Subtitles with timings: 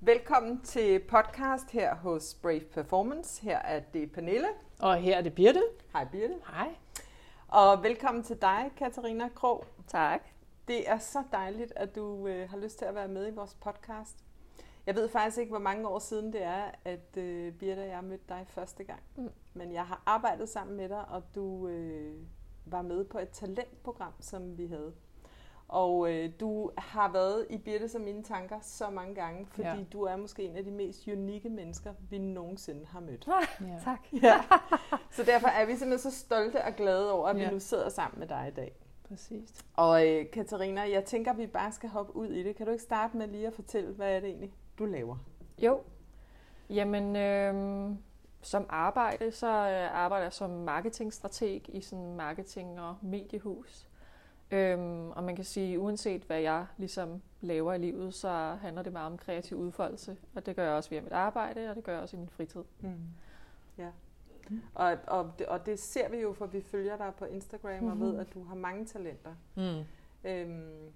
[0.00, 3.42] Velkommen til podcast her hos Brave Performance.
[3.42, 4.48] Her er det Pernille.
[4.80, 5.62] Og her er det Birte.
[5.92, 6.34] Hej Birte.
[6.46, 6.74] Hej.
[7.48, 9.64] Og velkommen til dig, Katarina Krog.
[9.86, 10.20] Tak.
[10.68, 13.54] Det er så dejligt, at du øh, har lyst til at være med i vores
[13.54, 14.24] podcast.
[14.86, 18.04] Jeg ved faktisk ikke, hvor mange år siden det er, at øh, Birte og jeg
[18.04, 19.00] mødte dig første gang.
[19.16, 19.30] Mm.
[19.54, 22.14] Men jeg har arbejdet sammen med dig, og du øh,
[22.64, 24.92] var med på et talentprogram, som vi havde.
[25.72, 29.76] Og øh, du har været i Birte som mine tanker så mange gange, fordi ja.
[29.92, 33.28] du er måske en af de mest unikke mennesker, vi nogensinde har mødt.
[33.60, 33.78] Ja.
[33.84, 34.00] Tak.
[34.22, 34.42] Ja.
[35.10, 37.44] Så derfor er vi simpelthen så stolte og glade over, at ja.
[37.44, 38.72] Vi nu sidder sammen med dig i dag.
[39.08, 39.64] Præcis.
[39.76, 42.56] Og øh, Katarina, jeg tænker, at vi bare skal hoppe ud i det.
[42.56, 45.16] Kan du ikke starte med lige at fortælle, hvad er det egentlig, du laver?
[45.58, 45.80] Jo.
[46.70, 47.98] Jamen, øhm,
[48.42, 53.86] som arbejde, så øh, arbejder jeg som marketingstrateg i sådan en marketing- og mediehus.
[54.52, 58.28] Øhm, og man kan sige, uanset hvad jeg ligesom laver i livet, så
[58.60, 60.16] handler det meget om kreativ udfoldelse.
[60.34, 62.28] Og det gør jeg også via mit arbejde, og det gør jeg også i min
[62.28, 62.62] fritid.
[62.80, 62.94] Mm.
[63.78, 63.88] Ja.
[64.74, 68.02] Og, og, det, og det ser vi jo, for vi følger dig på Instagram mm-hmm.
[68.02, 69.34] og ved, at du har mange talenter.
[69.54, 69.84] Mm.
[70.30, 70.92] Øhm,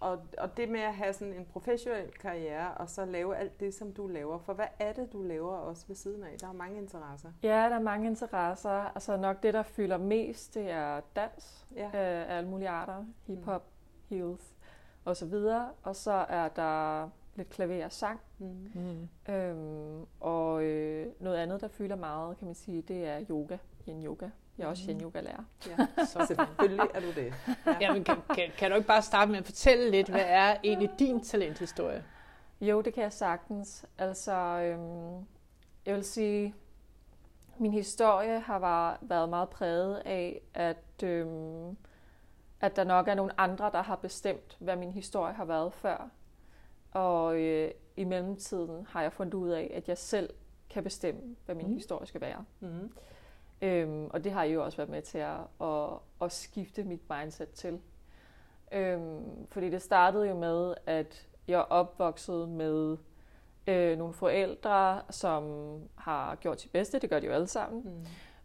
[0.00, 3.74] og, og det med at have sådan en professionel karriere, og så lave alt det,
[3.74, 4.38] som du laver.
[4.38, 6.36] For hvad er det, du laver også ved siden af?
[6.40, 7.32] Der er mange interesser.
[7.42, 8.70] Ja, der er mange interesser.
[8.70, 11.86] Altså nok det, der fylder mest, det er dans Ja.
[11.86, 11.90] øh,
[12.30, 13.04] af alle mulige arter.
[13.26, 13.62] Hip-hop,
[14.08, 14.54] heels
[15.04, 15.68] og så videre.
[15.82, 18.20] Og så er der lidt klaver og sang.
[18.38, 18.70] Mm.
[18.74, 19.32] Mm.
[19.34, 23.56] Øhm, og øh, noget andet, der fylder meget, kan man sige, det er yoga.
[23.88, 24.28] Yin yoga.
[24.58, 24.90] Jeg er også Mhm.
[24.92, 25.44] yin yoga lærer.
[25.66, 25.86] Ja.
[26.12, 27.34] Så selvfølgelig er du det.
[27.66, 27.76] Ja.
[27.80, 30.90] Jamen, kan, kan, kan du ikke bare starte med at fortælle lidt, hvad er egentlig
[30.98, 32.04] din talenthistorie?
[32.60, 33.84] Jo, det kan jeg sagtens.
[33.98, 35.26] Altså, øhm,
[35.86, 36.54] jeg vil sige,
[37.58, 41.76] min historie har var, været meget præget af, at, øhm,
[42.60, 46.08] at der nok er nogle andre, der har bestemt, hvad min historie har været før.
[46.92, 50.30] Og øh, i mellemtiden har jeg fundet ud af, at jeg selv
[50.70, 51.74] kan bestemme, hvad min mm.
[51.74, 52.44] historie skal være.
[52.60, 52.92] Mm.
[53.62, 55.88] Øhm, og det har I jo også været med til at, at,
[56.22, 57.80] at skifte mit mindset til.
[58.72, 62.96] Øhm, fordi det startede jo med, at jeg er opvokset med
[63.66, 65.44] øh, nogle forældre, som
[65.94, 67.82] har gjort sit bedste, det gør de jo alle sammen,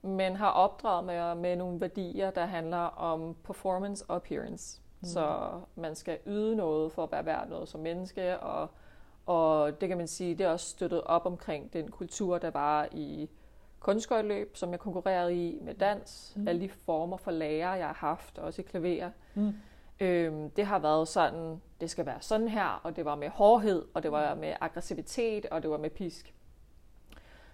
[0.01, 0.09] Mm.
[0.09, 4.81] men har opdraget mig med nogle værdier, der handler om performance og appearance.
[4.99, 5.07] Mm.
[5.07, 8.67] Så man skal yde noget for at være værd noget som menneske, og,
[9.25, 12.87] og det kan man sige, det er også støttet op omkring den kultur, der var
[12.91, 13.29] i
[13.83, 16.41] kunstskøjteløb, som jeg konkurrerede i med dans, Mm.
[16.41, 16.47] mm.
[16.47, 19.09] alle de former for lærer, jeg har haft, også i klaver.
[19.35, 19.53] Mm.
[19.99, 23.85] Øhm, det har været sådan, det skal være sådan her, og det var med hårdhed,
[23.93, 26.33] og det var med aggressivitet, og det var med pisk.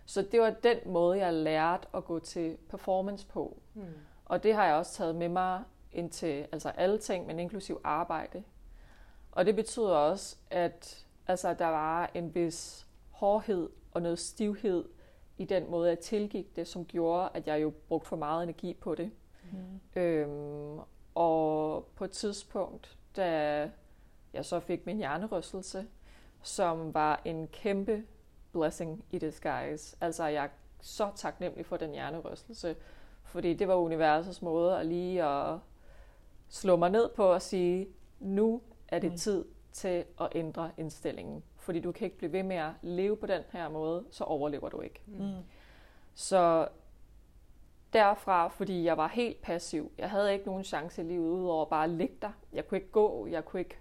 [0.05, 3.61] Så det var den måde, jeg lærte at gå til performance på.
[3.73, 3.83] Mm.
[4.25, 7.81] Og det har jeg også taget med mig ind til altså alle ting, men inklusiv
[7.83, 8.43] arbejde.
[9.31, 14.85] Og det betyder også, at altså, der var en vis hårdhed og noget stivhed
[15.39, 18.73] i den måde, jeg tilgik det, som gjorde, at jeg jo brugte for meget energi
[18.73, 19.11] på det.
[19.51, 20.01] Mm.
[20.01, 20.79] Øhm,
[21.15, 23.29] og på et tidspunkt, da
[24.33, 25.87] jeg så fik min hjernerystelse,
[26.41, 28.03] som var en kæmpe
[28.51, 29.97] blessing i disguise.
[30.01, 30.49] Altså, jeg er
[30.81, 32.75] så taknemmelig for den hjernerystelse,
[33.23, 35.57] fordi det var universets måde at lige at
[36.49, 37.87] slå mig ned på og sige,
[38.19, 39.17] nu er det Mm.
[39.17, 41.43] tid til at ændre indstillingen.
[41.69, 44.69] Fordi du kan ikke blive ved med at leve på den her måde, så overlever
[44.69, 45.01] du ikke.
[45.07, 45.33] Mm.
[46.13, 46.67] Så
[47.93, 51.83] derfra, fordi jeg var helt passiv, jeg havde ikke nogen chance i livet, udover bare
[51.83, 52.31] at ligge der.
[52.53, 53.77] Jeg kunne ikke gå, jeg kunne ikke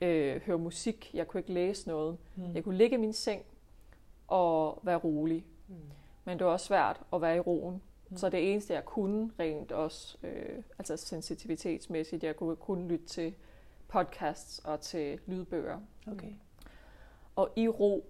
[0.00, 2.18] øh, høre musik, jeg kunne ikke læse noget.
[2.36, 2.54] Mm.
[2.54, 3.42] Jeg kunne ligge i min seng
[4.28, 5.44] og være rolig.
[5.68, 5.74] Mm.
[6.24, 7.82] Men det var også svært at være i roen.
[8.10, 8.16] Mm.
[8.16, 13.34] Så det eneste, jeg kunne rent også, øh, altså sensitivitetsmæssigt, jeg kunne kun lytte til
[13.88, 15.80] podcasts og til lydbøger.
[16.06, 16.32] Okay.
[17.40, 18.04] Og i ro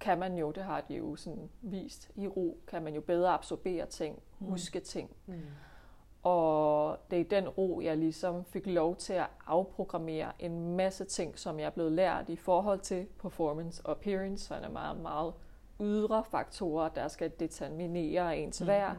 [0.00, 3.30] kan man jo, det har de jo sådan vist, i ro kan man jo bedre
[3.30, 4.46] absorbere ting, Mm.
[4.46, 5.10] huske ting.
[5.26, 5.40] Mm.
[6.22, 11.04] Og det er i den ro, jeg ligesom fik lov til at afprogrammere en masse
[11.04, 15.00] ting, som jeg er blevet lært i forhold til performance og appearance, så er meget,
[15.00, 15.32] meget
[15.80, 18.66] ydre faktorer, der skal determinere ens Mm.
[18.66, 18.96] værd,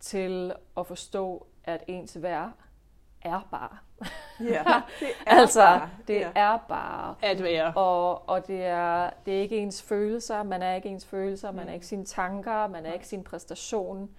[0.00, 2.52] til at forstå, at ens værd
[3.22, 3.76] er bare.
[4.40, 4.64] Ja,
[5.00, 5.90] det er altså, bare.
[6.08, 6.30] det ja.
[6.34, 7.14] er bare.
[7.22, 7.72] At være.
[7.74, 11.64] Og, og det, er, det er ikke ens følelser, man er ikke ens følelser, man
[11.64, 11.68] Mm.
[11.68, 14.10] er ikke sine tanker, man er ikke sin præstation.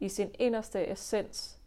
[0.00, 1.58] I sin inderste essens,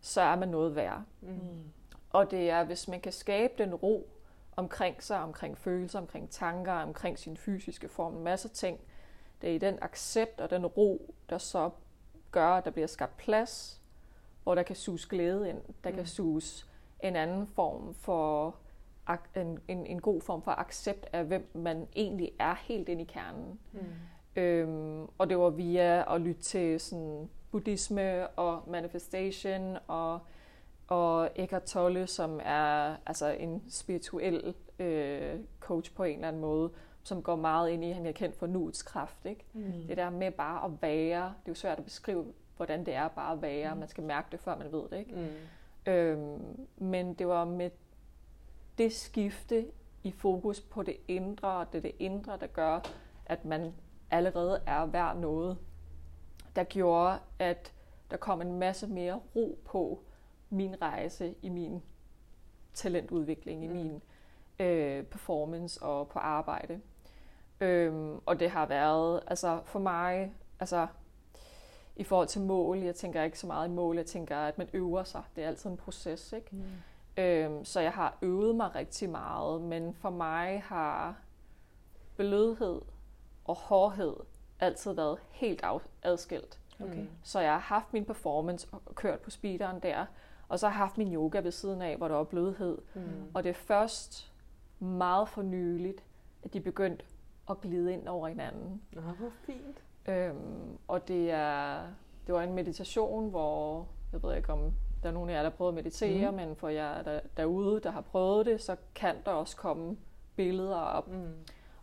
[0.00, 1.02] så er man noget værd.
[1.20, 1.28] Mm.
[1.28, 1.62] Mm.
[2.10, 4.10] Og det er, hvis man kan skabe den ro
[4.56, 8.80] omkring sig, omkring følelser, omkring tanker, omkring sin fysiske form, en masse ting.
[9.42, 11.70] Det er i den accept og den ro, der så
[12.30, 13.77] gør, at der bliver skabt plads,
[14.48, 15.96] hvor der kan suges glæde ind, der Mm.
[15.96, 16.66] kan suges
[17.02, 18.56] en anden form for
[19.36, 23.04] en, en, en god form for accept af, hvem man egentlig er helt ind i
[23.04, 23.58] kernen.
[23.72, 23.78] Mm.
[24.36, 30.18] Øhm, og det var via at lytte til sådan buddhisme og manifestation og,
[30.88, 36.70] og Eckhart Tolle, som er altså en spirituel øh, coach på en eller anden måde,
[37.02, 39.24] som går meget ind i, han er kendt for nuets kraft.
[39.26, 39.44] Ikke?
[39.52, 39.72] Mm.
[39.88, 42.24] Det der med bare at være, det er jo svært at beskrive,
[42.58, 43.74] hvordan det er bare at være.
[43.74, 43.80] Mm.
[43.80, 44.98] Man skal mærke det, før man ved det.
[44.98, 45.14] Ikke?
[45.86, 45.92] Mm.
[45.92, 47.70] Øhm, men det var med
[48.78, 49.66] det skifte
[50.02, 52.80] i fokus på det indre, og det er det indre, der gør,
[53.26, 53.74] at man
[54.10, 55.58] allerede er værd noget,
[56.56, 57.72] der gjorde, at
[58.10, 60.02] der kom en masse mere ro på
[60.50, 61.82] min rejse i min
[62.74, 63.72] talentudvikling, i Mm.
[63.74, 64.02] min
[64.58, 66.80] øh, performance og på arbejde.
[67.60, 70.86] Øhm, og det har været, altså for mig, altså
[71.98, 74.68] i forhold til mål, jeg tænker ikke så meget i mål, jeg tænker, at man
[74.72, 75.22] øver sig.
[75.36, 76.48] Det er altid en proces, ikke?
[76.52, 77.22] Mm.
[77.22, 81.16] Øhm, så jeg har øvet mig rigtig meget, men for mig har
[82.16, 82.80] blødhed
[83.44, 84.16] og hårdhed
[84.60, 85.64] altid været helt
[86.02, 86.60] adskilt.
[86.80, 87.06] Okay.
[87.22, 90.06] Så jeg har haft min performance og kørt på speederen der,
[90.48, 92.78] og så har jeg haft min yoga ved siden af, hvor der var blødhed.
[92.94, 93.02] Mm.
[93.34, 94.32] Og det er først
[94.78, 96.04] meget for nyligt,
[96.42, 97.04] at de begyndte
[97.50, 98.82] at glide ind over hinanden.
[98.92, 99.82] Nå, hvor fint.
[100.08, 101.82] Øhm, og det er
[102.26, 104.72] det var en meditation, hvor jeg ved ikke om
[105.02, 106.36] der er nogen af jer, der har prøvet at meditere, mm.
[106.36, 109.96] men for jer der, derude, der har prøvet det, så kan der også komme
[110.36, 111.08] billeder op.
[111.08, 111.32] Mm.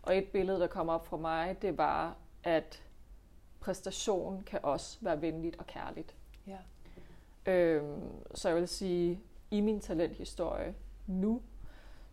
[0.02, 2.82] Og et billede, der kom op for mig, det var, at
[3.60, 6.14] præstation kan også være venligt og kærligt.
[6.46, 6.58] Ja.
[7.52, 8.02] Øhm,
[8.34, 9.20] så jeg vil sige,
[9.50, 10.74] i min talenthistorie
[11.06, 11.42] nu,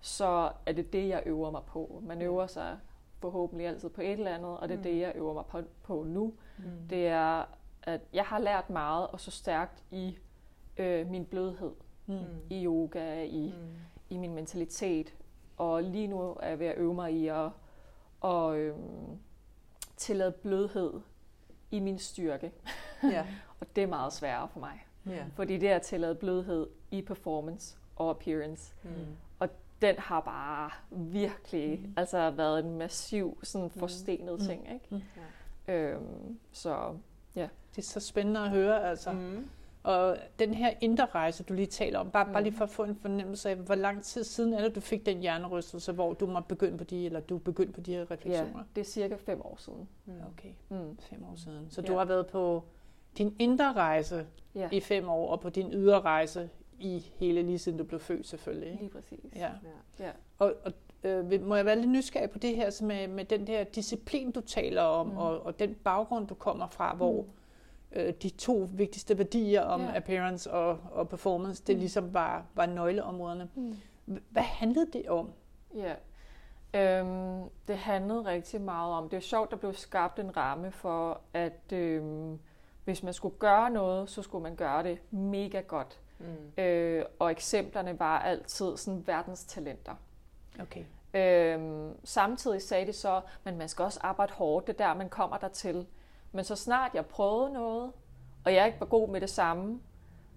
[0.02, 2.02] så er det det, jeg øver mig på.
[2.04, 2.78] Man øver sig
[3.24, 4.84] forhåbentlig altid på et eller andet, og det er Mm.
[4.84, 6.34] det, jeg øver mig på, på nu.
[6.58, 6.64] Mm.
[6.90, 7.46] Det er,
[7.84, 10.18] at jeg har lært meget og så stærkt i
[10.78, 11.72] øh, min blødhed,
[12.06, 12.16] Mm.
[12.50, 13.76] i yoga, i, Mm.
[14.10, 15.14] i min mentalitet.
[15.58, 17.50] Og lige nu er jeg ved at øve mig i at,
[18.26, 19.18] at øhm,
[19.98, 20.94] tillade blødhed
[21.72, 22.52] i min styrke.
[23.04, 23.26] Ja.
[23.60, 24.86] Og det er meget sværere for mig.
[25.06, 25.26] Ja.
[25.36, 28.74] Fordi det er at tillade blødhed i performance og appearance.
[28.84, 28.90] Mm.
[29.84, 31.94] Den har bare virkelig Mm.
[31.98, 34.46] altså været en massiv sådan forstenet Mm.
[34.46, 34.68] ting.
[34.74, 34.86] Ikke?
[35.68, 35.74] Mm.
[35.74, 36.98] Øhm, så
[37.36, 39.12] Det er så spændende at høre, altså.
[39.12, 39.48] Mm.
[39.84, 42.44] Og den her indre rejse, du lige taler om, bare, bare Mm.
[42.44, 45.06] lige for at få en fornemmelse af, hvor lang tid siden er det, du fik
[45.06, 48.06] den hjernerystelse, hvor du måtte begynde på de, eller du begyndte på de her ja,
[48.12, 48.64] refleksioner?
[48.76, 49.88] det er cirka fem år siden.
[50.06, 50.14] Mm.
[50.34, 50.98] Okay, Mm.
[51.10, 51.68] fem år siden.
[51.70, 51.88] Så Ja.
[51.88, 52.64] du har været på
[53.18, 54.26] din indre rejse
[54.56, 56.50] Ja, i fem år, og på din ydre rejse
[56.84, 58.70] i hele, lige siden du blev født selvfølgelig.
[58.72, 58.84] Ikke?
[58.84, 59.20] lige præcis.
[59.36, 59.50] Ja.
[60.00, 60.06] Ja.
[60.06, 60.12] Ja.
[60.40, 60.72] Og, og
[61.04, 64.32] øh, må jeg være lidt nysgerrig på det her så med, med den der disciplin,
[64.32, 65.12] du taler om, Mm.
[65.12, 65.18] mm.
[65.18, 67.26] og, og den baggrund, du kommer fra, hvor
[67.92, 69.96] øh, de to vigtigste værdier om Ja.
[69.98, 71.80] appearance og, og performance, det Mm.
[71.80, 73.50] ligesom var, var nøgleområderne.
[73.56, 73.76] Mm.
[74.30, 75.32] Hvad handlede det om?
[75.76, 75.94] Ja.
[76.76, 81.22] Øhm, det handlede rigtig meget om, det er sjovt, der blev skabt en ramme for,
[81.34, 82.40] at øhm,
[82.84, 86.00] hvis man skulle gøre noget, så skulle man gøre det mega godt.
[86.20, 86.64] Mm.
[86.64, 89.96] Øh, og eksemplerne var altid sådan verdenstalenter.
[90.62, 90.84] Okay.
[91.14, 95.10] Øhm, samtidig sagde det så, men man skal også arbejde hårdt, det er der, man
[95.10, 95.88] kommer der til.
[96.32, 97.92] Men så snart jeg prøvede noget,
[98.46, 99.80] og jeg ikke var god med det samme,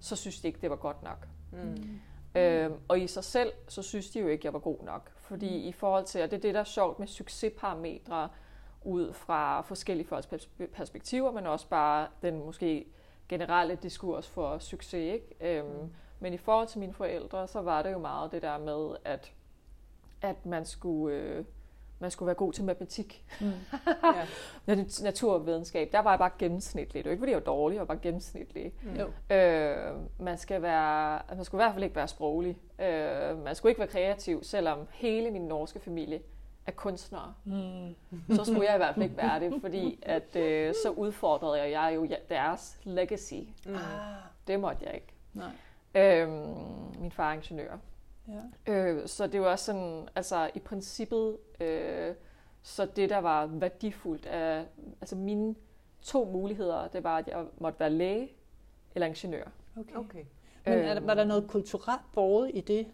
[0.00, 1.28] så synes de ikke, det var godt nok.
[1.52, 2.00] Mm.
[2.34, 5.10] Øhm, og i sig selv, så synes de jo ikke, jeg var god nok.
[5.16, 8.28] Fordi i forhold til, og det er det, der er sjovt med succesparametre,
[8.84, 12.86] ud fra forskellige folks pers- perspektiver, men også bare den måske
[13.28, 15.14] generelle diskurs for succes.
[15.14, 15.58] Ikke?
[15.58, 15.90] Øhm, Mm.
[16.20, 19.32] Men i forhold til mine forældre, så var det jo meget det der med, at,
[20.22, 21.16] at man skulle...
[21.16, 21.44] Øh,
[21.98, 23.24] man skulle være god til matematik.
[23.40, 23.46] Mm.
[24.16, 24.26] Ja.
[24.74, 27.04] Nat- Naturvidenskab, der var jeg bare gennemsnitlig.
[27.04, 28.72] Det var ikke, fordi jeg var dårlig, jeg var bare gennemsnitlig.
[28.82, 28.94] Mm.
[28.96, 29.34] Jo.
[29.36, 32.56] Øh, man, skal være, man skulle i hvert fald ikke være sproglig.
[32.80, 36.20] Øh, man skulle ikke være kreativ, selvom hele min norske familie
[36.66, 37.34] er kunstnere.
[37.44, 37.94] Mm.
[38.36, 41.70] Så skulle jeg i hvert fald ikke være det, fordi at, øh, så udfordrede jeg,
[41.70, 43.34] jeg jo deres legacy.
[43.66, 43.74] Mm.
[43.74, 43.80] Ah,
[44.46, 45.12] Det måtte jeg ikke.
[45.34, 45.50] nej.
[45.94, 46.28] Øh,
[47.00, 47.76] min far er ingeniør.
[48.66, 48.72] Ja.
[48.72, 52.14] Øh, så det var også sådan, altså i princippet, øh,
[52.62, 54.64] så det der var værdifuldt af,
[55.00, 55.54] altså mine
[56.02, 58.28] to muligheder, det var, at jeg måtte være læge
[58.94, 59.44] eller ingeniør.
[59.80, 59.94] Okay.
[59.94, 60.24] Okay.
[60.64, 62.86] Men er, der- Øhm, var der noget kulturelt båret i det?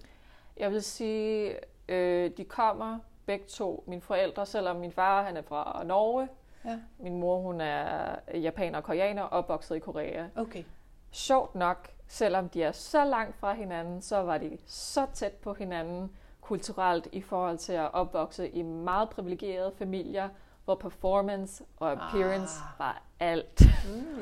[0.56, 1.54] Jeg vil sige,
[1.88, 6.28] øh, de kommer begge to, mine forældre, selvom min far han er fra Norge,
[6.64, 6.78] Ja.
[6.98, 10.26] min mor hun er japaner og koreaner, opvokset i Korea.
[10.36, 10.64] Okay.
[11.10, 15.54] Sjovt nok, selvom de er så langt fra hinanden, så var de så tæt på
[15.54, 20.28] hinanden kulturelt i forhold til at opvokse i meget privilegerede familier,
[20.64, 22.78] hvor performance og appearance Ah.
[22.78, 23.62] var alt.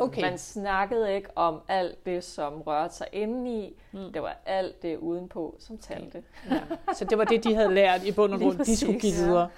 [0.01, 0.21] Okay.
[0.23, 3.75] Man snakkede ikke om alt det, som rørte sig indeni.
[3.93, 4.13] Mm.
[4.13, 6.23] Det var alt det udenpå, som talte.
[6.51, 6.61] Ja.
[6.95, 9.13] Så det var det, de havde lært i bund og Lige grund, de skulle give
[9.13, 9.49] videre.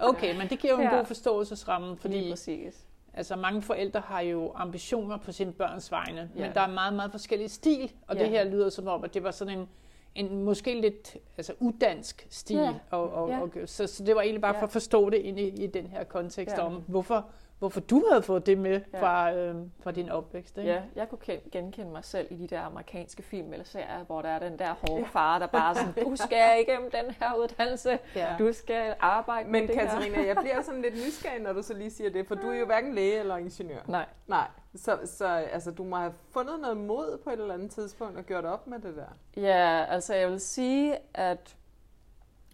[0.00, 0.96] Okay, men det giver jo en Ja.
[0.96, 2.74] god forståelsesramme, Lige fordi præcis.
[3.14, 6.40] altså, mange forældre har jo ambitioner på sine børns vegne, Ja.
[6.40, 8.28] men der er meget, meget forskellige stil, og det Ja.
[8.28, 9.68] her lyder som om, at det var sådan en,
[10.14, 12.74] en måske lidt altså, udansk stil, Ja.
[12.90, 13.40] og, og, Ja.
[13.40, 14.60] og, så, så det var egentlig bare Ja.
[14.60, 16.62] for at forstå det ind i, i den her kontekst Ja.
[16.66, 17.26] om, hvorfor,
[17.62, 19.00] hvorfor du havde fået det med Ja.
[19.02, 20.58] fra, øh, fra din opvækst.
[20.58, 20.70] Ikke?
[20.70, 24.22] Ja, jeg kunne ken- genkende mig selv i de der amerikanske film eller serier, hvor
[24.22, 27.34] der er den der hårde far, der bare er sådan, du skal igennem den her
[27.34, 28.36] uddannelse, Ja.
[28.38, 29.86] du skal arbejde Men med det her.
[29.88, 32.54] Katarina, jeg bliver sådan lidt nysgerrig, når du så lige siger det, for du er
[32.58, 33.80] jo hverken læge eller ingeniør.
[33.86, 37.70] Nej, Nej, så, så altså, du må have fundet noget mod på et eller andet
[37.70, 39.40] tidspunkt og gjort op med det der.
[39.42, 41.56] Ja, altså jeg vil sige, at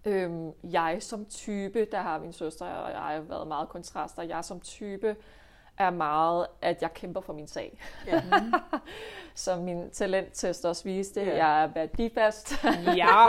[0.09, 4.61] øhm, jeg som type, der har min søster og jeg været meget kontraster, jeg som
[4.61, 5.17] type
[5.79, 7.79] er meget, at jeg kæmper for min sag.
[8.07, 8.23] Ja.
[9.35, 11.47] Som min talenttest også viste, Ja.
[11.47, 12.71] jeg er værdifast, ja.
[12.97, 13.27] ja,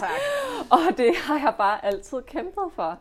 [0.00, 0.10] tak.
[0.70, 2.98] og det har jeg bare altid kæmpet for.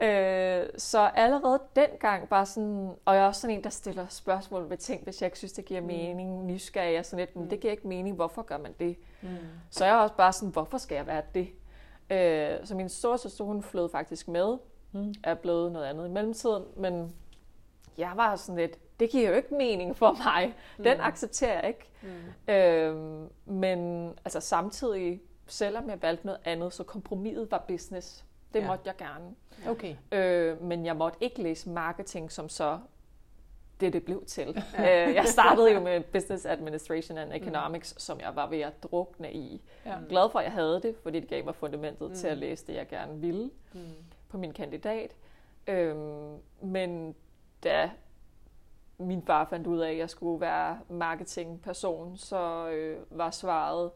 [0.00, 0.60] Ja.
[0.60, 4.70] Øh, så allerede dengang bare sådan, og jeg er også sådan en, der stiller spørgsmål
[4.70, 7.60] ved ting, hvis jeg ikke synes, det giver mening, nysgerrig og sådan lidt, men det
[7.60, 8.96] giver ikke mening, hvorfor gør man det?
[9.22, 9.28] Mm.
[9.70, 11.48] Så jeg er også bare sådan, hvorfor skal jeg være det?
[12.10, 14.56] Øh, så min storesøster, hun flød faktisk med,
[14.92, 15.14] Mm.
[15.24, 17.14] er blevet noget andet i mellemtiden, men
[17.98, 20.54] jeg var sådan lidt, det giver jo ikke mening for mig.
[20.76, 21.02] Den Mm.
[21.04, 21.90] accepterer jeg ikke.
[22.02, 22.52] Mm.
[22.52, 28.24] Øh, men altså samtidig, selvom jeg valgte noget andet, så kompromiset var business.
[28.54, 28.66] Det Ja.
[28.66, 29.34] måtte jeg gerne.
[29.68, 29.96] Okay.
[30.12, 32.78] Øh, men jeg måtte ikke læse marketing som så
[33.80, 34.48] det, det blev til.
[34.78, 34.84] øh,
[35.14, 37.98] jeg startede jo med Business Administration and Economics, mm.
[37.98, 39.62] som jeg var ved at drukne i.
[39.86, 39.94] Ja.
[40.08, 42.14] Glad for, at jeg havde det, fordi det gav mig fundamentet mm.
[42.16, 42.40] til at Mm.
[42.40, 43.80] læse det, jeg gerne ville Mm.
[44.28, 45.16] på min kandidat.
[45.66, 47.14] Øhm, men
[47.64, 47.90] da
[48.98, 53.90] min far fandt ud af, at jeg skulle være marketingperson, så øh, var svaret,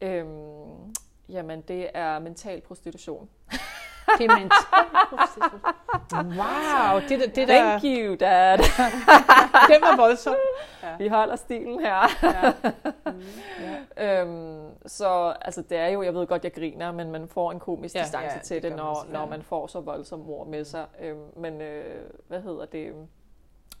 [0.00, 0.94] øhm,
[1.28, 3.28] jamen det er mental prostitution.
[4.18, 4.48] Det er
[6.12, 8.58] Wow, det, der- det der, Thank you, dad.
[9.68, 10.36] det var voldsomt.
[10.98, 12.06] Vi holder stilen her.
[12.22, 12.52] Ja.
[13.96, 14.02] Mm.
[14.04, 17.60] øhm, så altså, det er jo, jeg ved godt, jeg griner, men man får en
[17.60, 17.98] komisk Ja.
[18.00, 20.46] ja, distance Ja, ja, det til det, man når, når man får så voldsom ord
[20.46, 20.84] med sig.
[21.00, 21.84] Øhm, men øh,
[22.28, 22.92] hvad hedder det?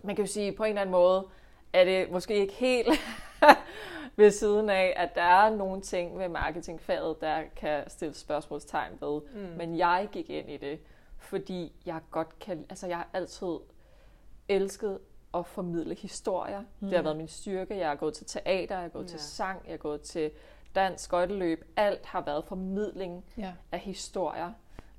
[0.02, 1.26] Man kan jo sige, på en eller anden måde,
[1.74, 2.88] er det måske ikke helt
[4.16, 9.20] ved siden af, at der er nogle ting ved marketingfaget, der kan stille spørgsmålstegn ved.
[9.34, 9.40] Mm.
[9.56, 10.80] Men jeg gik ind i det,
[11.18, 13.56] fordi jeg godt kan, altså jeg har altid
[14.48, 14.98] elsket
[15.34, 16.60] at formidle historier.
[16.80, 16.88] Mm.
[16.88, 17.78] Det har været min styrke.
[17.78, 19.08] Jeg har gået til teater, jeg har gået ja.
[19.08, 20.30] til sang, jeg har gået til
[20.74, 21.64] dans, skøjteløb.
[21.76, 23.52] Alt har været formidling Ja.
[23.72, 24.52] af historier.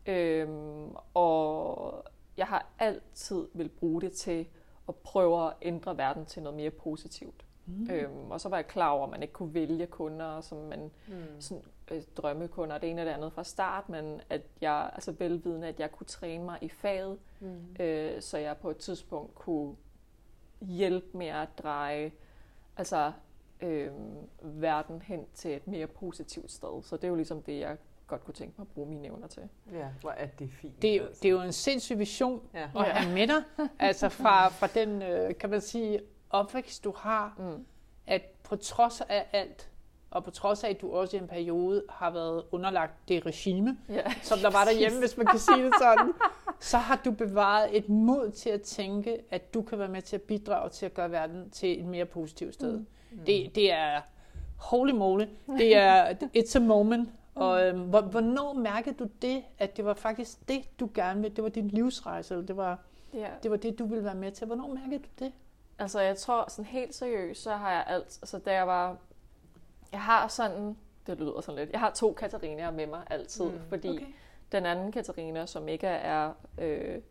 [0.05, 2.03] Øhm, og
[2.37, 4.47] jeg har altid vil bruge det til
[4.89, 7.45] at prøve at ændre verden til noget mere positivt.
[7.65, 7.89] Mm.
[7.91, 10.91] Øhm, og så var jeg klar over, at man ikke kunne vælge kunder, som man
[11.07, 11.13] Mm.
[11.39, 15.67] sådan, øh, drømmekunder, det ene og det andet fra start, men at jeg, altså velvidende,
[15.67, 17.75] at jeg kunne træne mig i faget, Mm.
[17.79, 19.75] øh, så jeg på et tidspunkt kunne
[20.61, 22.11] hjælpe med at dreje
[22.77, 23.11] altså,
[23.61, 23.91] øh,
[24.41, 26.83] verden hen til et mere positivt sted.
[26.83, 27.77] Så det er jo ligesom det, jeg
[28.07, 29.41] godt kunne tænke mig at bruge mine evner til.
[29.73, 30.81] Ja, hvor er det fint.
[30.81, 31.19] Det er, jo, altså.
[31.23, 32.67] det er jo en sindssyg vision Ja.
[32.75, 33.43] at have med dig.
[33.79, 37.65] Altså fra, fra den, øh, kan man sige, opvækst, du har, Mm.
[38.07, 39.69] at på trods af alt,
[40.11, 43.77] og på trods af, at du også i en periode har været underlagt det regime,
[43.89, 44.01] Ja.
[44.21, 46.13] som der var derhjemme, hvis man kan sige det sådan,
[46.59, 50.15] så har du bevaret et mod til at tænke, at du kan være med til
[50.15, 52.77] at bidrage til at gøre verden til et mere positivt sted.
[53.11, 53.17] Mm.
[53.25, 54.01] Det, det er
[54.55, 55.25] holy moly.
[55.57, 57.09] Det er it's a moment.
[57.35, 61.35] Og øhm, hvor- hvornår mærkede du det, at det var faktisk det, du gerne ville?
[61.35, 62.79] Det var din livsrejse, eller det var
[63.13, 63.29] ja.
[63.43, 64.47] det, var det du ville være med til.
[64.47, 65.33] Hvornår mærkede du det?
[65.79, 68.97] Altså, jeg tror sådan helt seriøst, så har jeg alt, altså da jeg var,
[69.91, 70.77] jeg har sådan,
[71.07, 73.59] det lyder sådan lidt, jeg har to Katarinaer med mig altid, mm.
[73.69, 74.05] fordi okay.
[74.51, 77.01] den anden Katarina, som ikke er øh,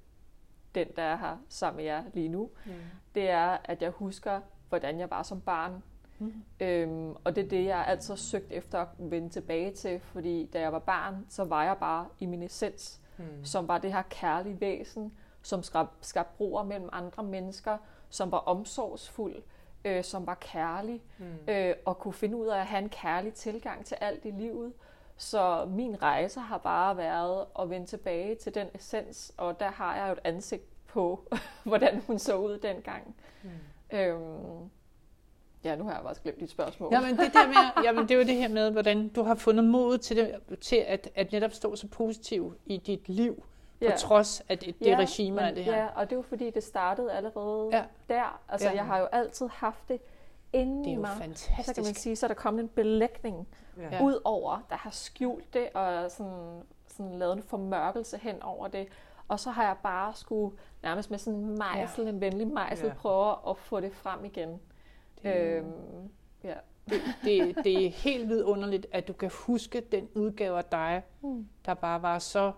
[0.75, 2.73] den, der er her sammen med jer lige nu, Mm.
[3.15, 5.83] det er, at jeg husker, hvordan jeg var som barn.
[6.19, 6.35] Mm.
[6.61, 10.47] Øhm, og det er det, jeg altid har søgt efter at vende tilbage til, fordi
[10.53, 13.45] da jeg var barn, så var jeg bare i min essens, Mm.
[13.45, 17.77] som var det her kærlige væsen, som skab, skabte broer mellem andre mennesker,
[18.11, 19.35] som var omsorgsfuld,
[19.85, 21.25] øh, som var kærlig, Mm.
[21.49, 24.73] øh, og kunne finde ud af at have en kærlig tilgang til alt i livet.
[25.17, 29.97] Så min rejse har bare været at vende tilbage til den essens, og der har
[29.97, 31.29] jeg jo et ansigt på,
[31.65, 33.17] hvordan hun så ud dengang.
[33.43, 33.51] Mm.
[33.99, 34.71] Øhm,
[35.65, 36.89] ja, nu har jeg bare glemt dit spørgsmål.
[36.93, 39.65] Jamen det, der med, jamen, det er jo det her med, hvordan du har fundet
[39.65, 43.45] mod til, det, til at, at netop stå så positiv i dit liv, på
[43.81, 43.97] Ja.
[43.97, 45.77] trods af det, det Ja, regime men, af det her.
[45.77, 47.85] Ja, og det er jo fordi, det startede allerede Ja.
[48.09, 48.41] der.
[48.49, 48.75] Altså, Ja.
[48.75, 50.01] jeg har jo altid haft det
[50.53, 51.11] inde Det er jo mig.
[51.11, 52.01] Så kan man fantastisk.
[52.01, 53.49] sige, så er der kommet en belægning
[53.91, 54.03] Ja.
[54.05, 58.89] Ud over, der har skjult det, og sådan, sådan lavet en formørkelse hen over det.
[59.29, 62.11] Og så har jeg bare skulle nærmest med sådan en mejsel, ja.
[62.11, 62.95] en venlig mejsel, ja.
[62.95, 64.61] prøve at få det frem igen.
[65.25, 65.73] Øhm,
[66.45, 66.55] ja.
[66.89, 71.47] Det, det, det er helt vidunderligt, at du kan huske den udgave af dig, Mm.
[71.67, 72.53] der bare var så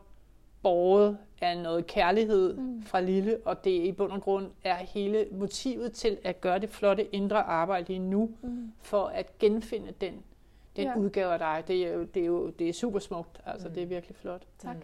[0.62, 2.62] båret af noget kærlighed Mm.
[2.62, 2.82] mm.
[2.82, 6.70] fra Lille, og det i bund og grund er hele motivet til at gøre det
[6.70, 8.72] flotte indre arbejde lige nu, Mm.
[8.82, 10.22] for at genfinde den,
[10.76, 10.96] den Ja.
[10.98, 11.64] udgave af dig.
[11.68, 13.70] Det er det er jo det er super smukt, altså Mm.
[13.70, 13.74] mm.
[13.74, 14.42] det er virkelig flot.
[14.58, 14.76] Tak.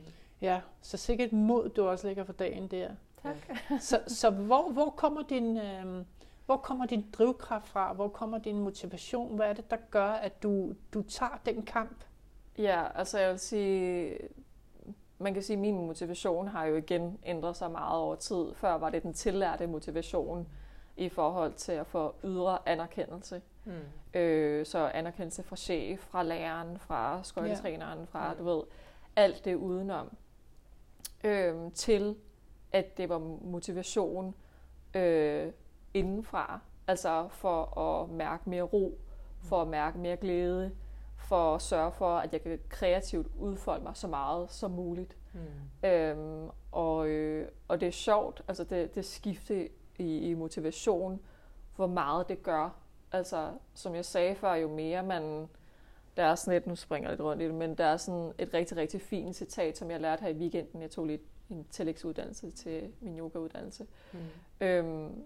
[0.43, 2.89] Ja, så sikkert mod, du også lægger for dagen der.
[3.23, 3.37] Tak.
[3.81, 6.05] Så, så hvor, hvor, kommer din, øh,
[6.53, 7.93] hvor kommer din drivkraft fra?
[7.93, 9.37] Hvor kommer din motivation?
[9.37, 12.05] Hvad er det, der gør, at du, du tager den kamp?
[12.59, 14.19] Ja, altså jeg vil sige,
[15.19, 18.55] man kan sige, at min motivation har jo igen ændret sig meget over tid.
[18.55, 20.49] Før var det den tillærte motivation
[20.97, 23.43] i forhold til at få ydre anerkendelse.
[23.65, 23.73] Mm.
[24.21, 28.35] Øh, så anerkendelse fra chef, fra læreren, fra skøjtetræneren, fra, Ja.
[28.35, 28.63] du ved,
[29.17, 30.17] alt det udenom.
[31.25, 32.17] Øh, til
[32.73, 34.35] at det var motivation
[34.95, 35.53] øh,
[35.95, 36.61] indenfra.
[36.87, 38.99] Altså for at mærke mere ro,
[39.43, 40.73] for at mærke mere glæde,
[41.17, 45.17] for at sørge for, at jeg kan kreativt udfolde mig så meget som muligt.
[45.33, 45.89] Mm.
[45.89, 49.69] Øhm, og, øh, og det er sjovt, altså det, det skifte
[49.99, 51.21] i, i motivation,
[51.77, 52.77] hvor meget det gør.
[53.13, 55.49] Altså, som jeg sagde før, jo mere man...
[56.17, 58.33] Der er sådan et, nu springer jeg lidt rundt i det, men der er sådan
[58.39, 60.83] et rigtig, rigtig fint citat, som jeg lærte her i weekenden.
[60.83, 61.21] Jeg tog lige
[61.51, 63.87] en tillægsuddannelse til min yogauddannelse.
[64.13, 64.19] Mm.
[64.61, 65.25] Øhm,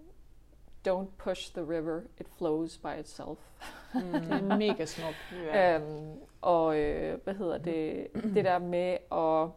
[0.87, 3.37] Don't push the river, it flows by itself.
[3.93, 5.33] Det er mega smukt.
[5.55, 9.49] Øhm, og øh, hvad hedder det, det der med at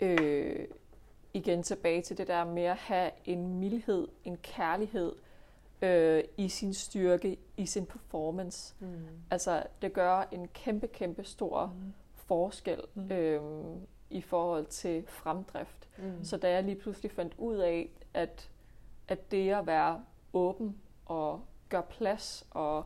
[0.00, 0.66] øh,
[1.34, 5.12] igen tilbage til det der med at have en mildhed, en kærlighed
[5.82, 8.74] øh, i sin styrke, i sin performance.
[8.80, 8.88] Mm.
[9.30, 11.92] Altså det gør en kæmpe, kæmpe stor Mm.
[12.14, 13.12] forskel Mm.
[13.12, 13.40] øh,
[14.10, 15.88] i forhold til fremdrift.
[15.98, 16.24] Mm.
[16.24, 18.50] Så da jeg lige pludselig fandt ud af, at,
[19.08, 20.00] at det at være
[20.32, 22.84] åben og gøre plads og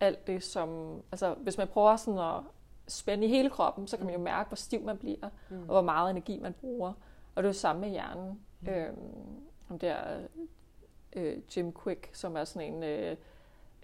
[0.00, 1.00] alt det som...
[1.12, 2.42] Altså, hvis man prøver sådan at
[2.88, 5.60] spænde i hele kroppen, så kan man jo mærke, hvor stiv man bliver, Mm.
[5.60, 6.88] og hvor meget energi man bruger.
[7.34, 8.40] Og det er jo samme med hjernen.
[8.60, 8.68] Mm.
[8.68, 8.96] Øhm,
[9.70, 9.96] om der
[11.12, 13.16] øh, Jim Quick, som er sådan en øh,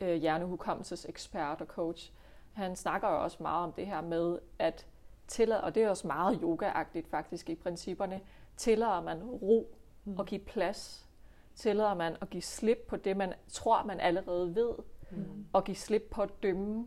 [0.01, 2.13] øh, hjernehukommelsesekspert og coach,
[2.53, 4.87] han snakker jo også meget om det her med, at
[5.29, 8.21] tillade, og det er også meget yogaagtigt faktisk i principperne,
[8.57, 10.19] tillader man ro Mm.
[10.19, 11.09] og give plads,
[11.55, 14.73] tillader man at give slip på det, man tror, man allerede ved,
[15.11, 15.47] Mm.
[15.53, 16.87] og give slip på at dømme,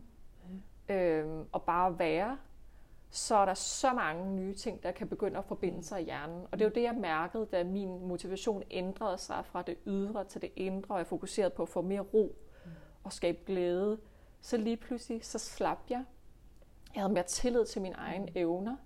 [0.88, 2.38] øhm, og bare være,
[3.10, 6.46] så er der så mange nye ting, der kan begynde at forbinde sig i hjernen.
[6.52, 10.24] Og det er jo det, jeg mærkede, da min motivation ændrede sig fra det ydre
[10.24, 12.36] til det indre, og jeg fokuserede på at få mere ro
[13.04, 13.98] og skabe glæde.
[14.40, 16.04] Så lige pludselig, så slap jeg.
[16.94, 18.76] Jeg havde mere tillid til mine egne evner,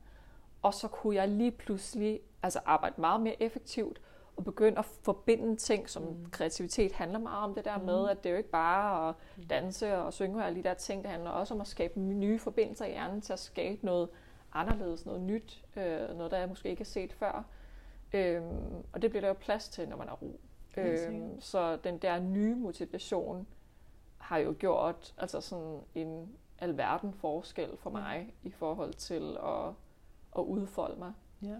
[0.62, 4.00] og så kunne jeg lige pludselig altså arbejde meget mere effektivt,
[4.36, 6.30] og begynde at forbinde ting, som mm.
[6.30, 9.14] kreativitet handler meget om det der med, at det er jo ikke bare at
[9.50, 12.38] danse og synge og alle de der ting, det handler også om at skabe nye
[12.38, 14.08] forbindelser i hjernen til at skabe noget
[14.52, 17.44] anderledes, noget nyt, øh, noget der jeg måske ikke har set før.
[18.12, 20.40] Øhm, og det bliver der jo plads til, når man er ro.
[20.76, 23.46] Øhm, så den der nye motivation
[24.18, 29.68] har jo gjort altså sådan en alverden forskel for mig i forhold til at,
[30.38, 31.12] at udfolde mig.
[31.42, 31.56] Ja.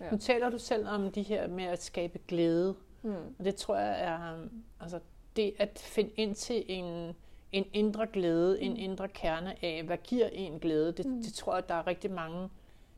[0.00, 0.10] Ja.
[0.10, 3.14] Nu taler du selv om de her med at skabe glæde, Hmm.
[3.38, 4.98] og det tror jeg er um, altså
[5.36, 7.14] det at finde ind til en,
[7.52, 11.22] en indre glæde, en indre kerne af, hvad giver en glæde, det, Mm.
[11.22, 12.48] det tror jeg, der er rigtig mange,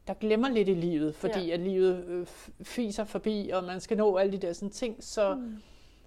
[0.07, 1.55] der glemmer lidt i livet, fordi Ja.
[1.55, 2.27] at livet øh,
[2.63, 5.57] fiser forbi, og man skal nå alle de der sådan ting, så Mm.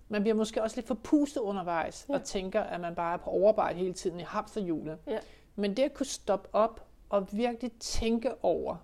[0.10, 2.14] man bliver måske også lidt forpustet undervejs, Ja.
[2.14, 4.98] og tænker, at man bare er på overarbejde hele tiden i hamsterhjulet.
[5.08, 5.20] Ja.
[5.56, 8.76] Men det at kunne stoppe op og virkelig tænke over,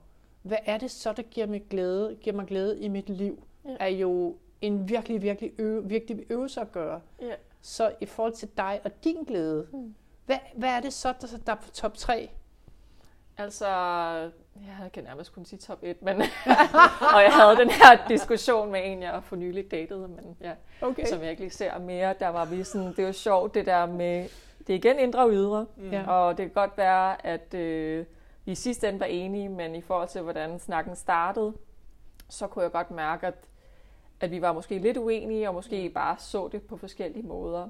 [0.43, 3.75] hvad er det så, der giver mig glæde, giver mig glæde i mit liv, Ja.
[3.79, 7.01] er jo en virkelig, virkelig øve, vigtig øvelse at gøre.
[7.21, 7.33] Ja.
[7.61, 9.95] Så i forhold til dig og din glæde, Mm.
[10.25, 12.29] hvad, hvad er det så, der, der er på top 3?
[13.37, 13.67] Altså,
[14.55, 16.15] jeg kan nærmest kun sige top 1, men
[17.15, 20.51] og jeg havde den her diskussion med en, jeg for nylig datede, men ja,
[20.81, 21.05] Okay.
[21.05, 23.65] som jeg ikke lige ser mere, der var vi sådan, det er jo sjovt det
[23.65, 24.29] der med,
[24.67, 25.91] det er igen indre og ydre, Mm.
[26.07, 28.05] Og det kan godt være, at øh,
[28.45, 31.53] i sidste ende var enige, men i forhold til, hvordan snakken startede,
[32.29, 33.47] så kunne jeg godt mærke, at,
[34.19, 37.69] at vi var måske lidt uenige, og måske bare så det på forskellige måder.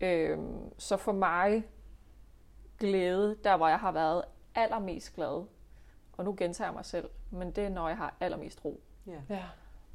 [0.00, 1.64] Øhm, så for mig,
[2.78, 4.22] glæde, der hvor jeg har været
[4.54, 5.44] allermest glad,
[6.12, 8.80] og nu gentager jeg mig selv, men det er, når jeg har allermest ro.
[9.06, 9.20] Ja.
[9.28, 9.44] Ja.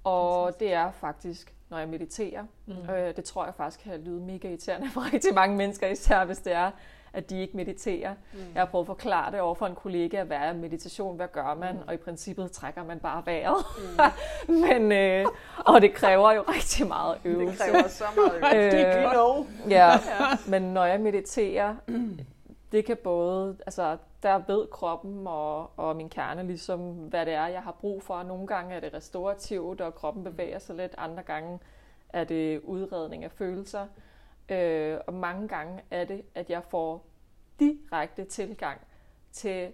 [0.03, 2.45] Og det er faktisk, når jeg mediterer.
[2.65, 2.89] Mm.
[2.89, 6.37] Øh, det tror jeg faktisk kan lyde mega irriterende for rigtig mange mennesker, især hvis
[6.37, 6.71] det er,
[7.15, 8.13] at de ikke mediterer.
[8.33, 8.39] Mm.
[8.53, 11.55] Jeg har prøvet at forklare det over for en kollega, hvad er meditation, hvad gør
[11.55, 11.75] man?
[11.75, 11.81] Mm.
[11.87, 13.65] Og i princippet trækker man bare vejret.
[14.47, 14.53] Mm.
[14.67, 15.25] Men, øh,
[15.65, 17.63] og det kræver jo rigtig meget øvelse.
[17.63, 18.77] Det kræver så meget øvelse.
[18.77, 19.47] det kan lov.
[19.69, 19.91] Ja,
[20.47, 21.75] men når jeg mediterer,
[22.71, 27.47] det kan både, altså der ved kroppen og, og min kerne ligesom, hvad det er,
[27.47, 28.23] jeg har brug for.
[28.23, 30.95] Nogle gange er det restaurativt, og kroppen bevæger sig lidt.
[30.97, 31.59] Andre gange
[32.09, 33.85] er det udredning af følelser.
[34.49, 37.05] Øh, og mange gange er det, at jeg får
[37.59, 38.81] direkte tilgang
[39.31, 39.71] til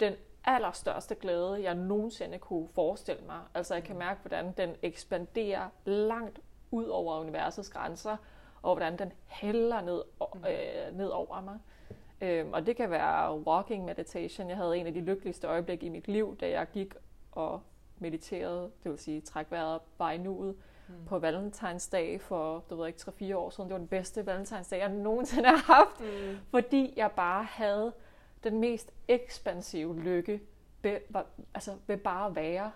[0.00, 3.40] den allerstørste glæde, jeg nogensinde kunne forestille mig.
[3.54, 8.16] Altså jeg kan mærke, hvordan den ekspanderer langt ud over universets grænser,
[8.62, 10.02] og hvordan den hælder ned,
[10.36, 11.58] øh, ned over mig.
[12.20, 14.48] Øhm, og det kan være walking meditation.
[14.48, 16.94] Jeg havde en af de lykkeligste øjeblikke i mit liv, da jeg gik
[17.32, 17.60] og
[17.98, 20.56] mediterede, det vil sige træk vejret bare i nuet,
[20.88, 20.94] mm.
[21.06, 23.68] på valentinsdag for, du ved ikke, 3-4 år siden.
[23.68, 26.38] Det var den bedste valentinsdag, jeg nogensinde har haft, mm.
[26.50, 27.92] fordi jeg bare havde
[28.44, 30.40] den mest ekspansive lykke
[30.82, 30.98] ved,
[31.54, 32.70] altså ved bare at være.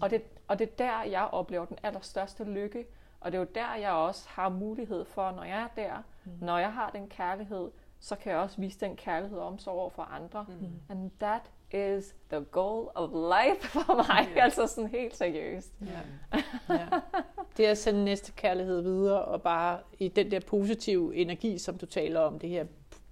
[0.00, 2.86] Og det, og det er der, jeg oplever den allerstørste lykke.
[3.20, 6.32] Og det er jo der, jeg også har mulighed for, når jeg er der, mm.
[6.40, 9.90] når jeg har den kærlighed, så kan jeg også vise den kærlighed og omsorg over
[9.90, 10.46] for andre.
[10.48, 10.80] Mm.
[10.88, 14.28] And that is the goal of life for mig.
[14.30, 14.36] Yeah.
[14.44, 15.72] Altså sådan helt seriøst.
[15.82, 16.42] Yeah.
[16.68, 16.86] ja.
[17.56, 21.78] Det er at sende næste kærlighed videre, og bare i den der positive energi, som
[21.78, 22.64] du taler om, det her,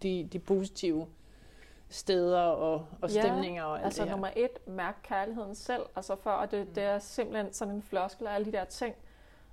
[0.03, 1.07] de, de positive
[1.89, 4.17] steder og, og stemninger ja, og alt altså det her.
[4.17, 6.75] nummer et, mærk kærligheden selv, altså før, og det, mm.
[6.75, 8.95] det er simpelthen sådan en floskel af alle de der ting.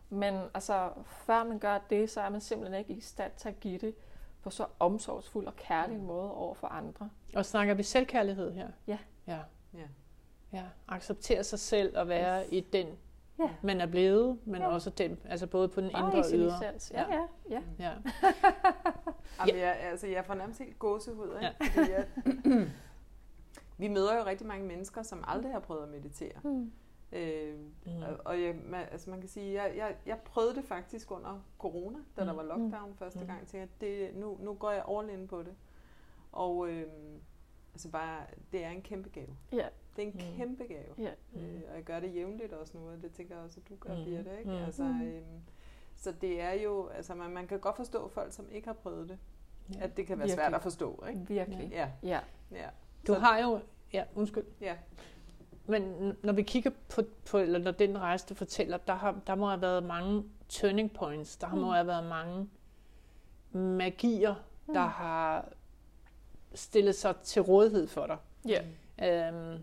[0.09, 3.59] Men altså, før man gør det, så er man simpelthen ikke i stand til at
[3.59, 3.95] give det
[4.43, 7.09] på så omsorgsfuld og kærlig en måde over for andre.
[7.35, 8.67] Og snakker vi selvkærlighed her?
[8.87, 8.97] Ja.
[9.27, 9.37] Ja.
[9.73, 9.79] Ja.
[10.53, 10.63] ja.
[10.87, 12.49] Acceptere sig selv og være Yes.
[12.51, 12.87] i den,
[13.39, 13.49] Ja.
[13.61, 14.67] man er blevet, men Ja.
[14.67, 16.55] også den, altså både på den Bare indre og ydre.
[16.71, 16.91] essens.
[16.91, 17.61] Ja, ja, ja.
[17.79, 17.91] ja.
[19.47, 21.45] Jamen, jeg, altså, jeg får nærmest helt gåsehud, ikke?
[21.45, 21.51] Ja.
[21.79, 22.07] Fordi jeg,
[23.77, 26.31] vi møder jo rigtig mange mennesker, som aldrig har prøvet at meditere.
[26.43, 26.71] Mm.
[27.11, 28.01] Øh, Mm.
[28.01, 31.45] og, og jeg, man, altså man kan sige, jeg, jeg, jeg prøvede det faktisk under
[31.59, 32.37] corona, da der Mm.
[32.37, 33.25] var lockdown første Mm.
[33.27, 33.39] gang.
[33.39, 35.53] Jeg tænkte, at det, nu, nu går jeg all in på det.
[36.31, 36.85] Og øh,
[37.73, 38.19] altså bare,
[38.51, 39.35] det er en kæmpe gave.
[39.53, 39.67] Ja.
[39.95, 40.37] Det er en Mm.
[40.37, 40.93] kæmpe gave.
[40.97, 41.11] Ja.
[41.35, 43.75] Øh, og jeg gør det jævnligt også nu, og det tænker jeg også, at du
[43.79, 43.99] gør, Mm.
[43.99, 44.05] mm.
[44.05, 44.51] Birte, ikke?
[44.51, 44.57] Mm.
[44.57, 45.41] Altså, øhm,
[45.95, 49.09] så det er jo, altså man, man kan godt forstå folk, som ikke har prøvet
[49.09, 49.17] det,
[49.75, 49.83] Ja.
[49.83, 50.43] at det kan være Virkelig.
[50.43, 51.25] svært at forstå, ikke?
[51.27, 51.69] Virkelig.
[51.71, 52.19] Ja, Ja.
[52.51, 52.67] ja.
[53.07, 53.59] Du Så- har jo,
[53.93, 54.75] ja, undskyld, Ja,
[55.65, 57.01] men når vi kigger på,
[57.31, 60.93] på eller når den rejse, du fortæller, der, har, der må have været mange turning
[60.93, 61.71] points, der må Mm.
[61.73, 62.49] have været mange
[63.53, 64.35] magier,
[64.67, 64.73] Mm.
[64.73, 65.49] der har
[66.53, 68.17] stillet sig til rådighed for dig.
[68.47, 68.61] Ja.
[69.29, 69.59] Øhm,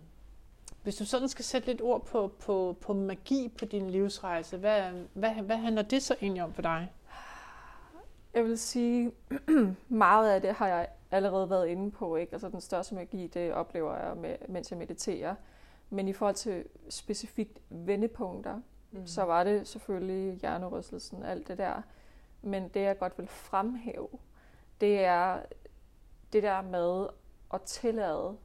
[0.89, 4.83] hvis du sådan skal sætte lidt ord på, på, på magi på din livsrejse, hvad,
[5.15, 6.93] hvad, hvad handler det så egentlig om for dig?
[8.35, 9.13] Jeg vil sige,
[9.89, 12.17] meget af det har jeg allerede været inde på.
[12.17, 12.33] Ikke?
[12.33, 15.35] Altså den største magi, det oplever jeg, med, mens jeg mediterer.
[15.91, 19.07] Men i forhold til specifikt vendepunkter, mm.
[19.07, 21.83] så var det selvfølgelig hjernerystelsen, alt det der.
[22.43, 24.09] Men det, jeg godt vil fremhæve,
[24.81, 25.41] det er
[26.33, 27.07] det der med
[27.55, 28.37] at tillade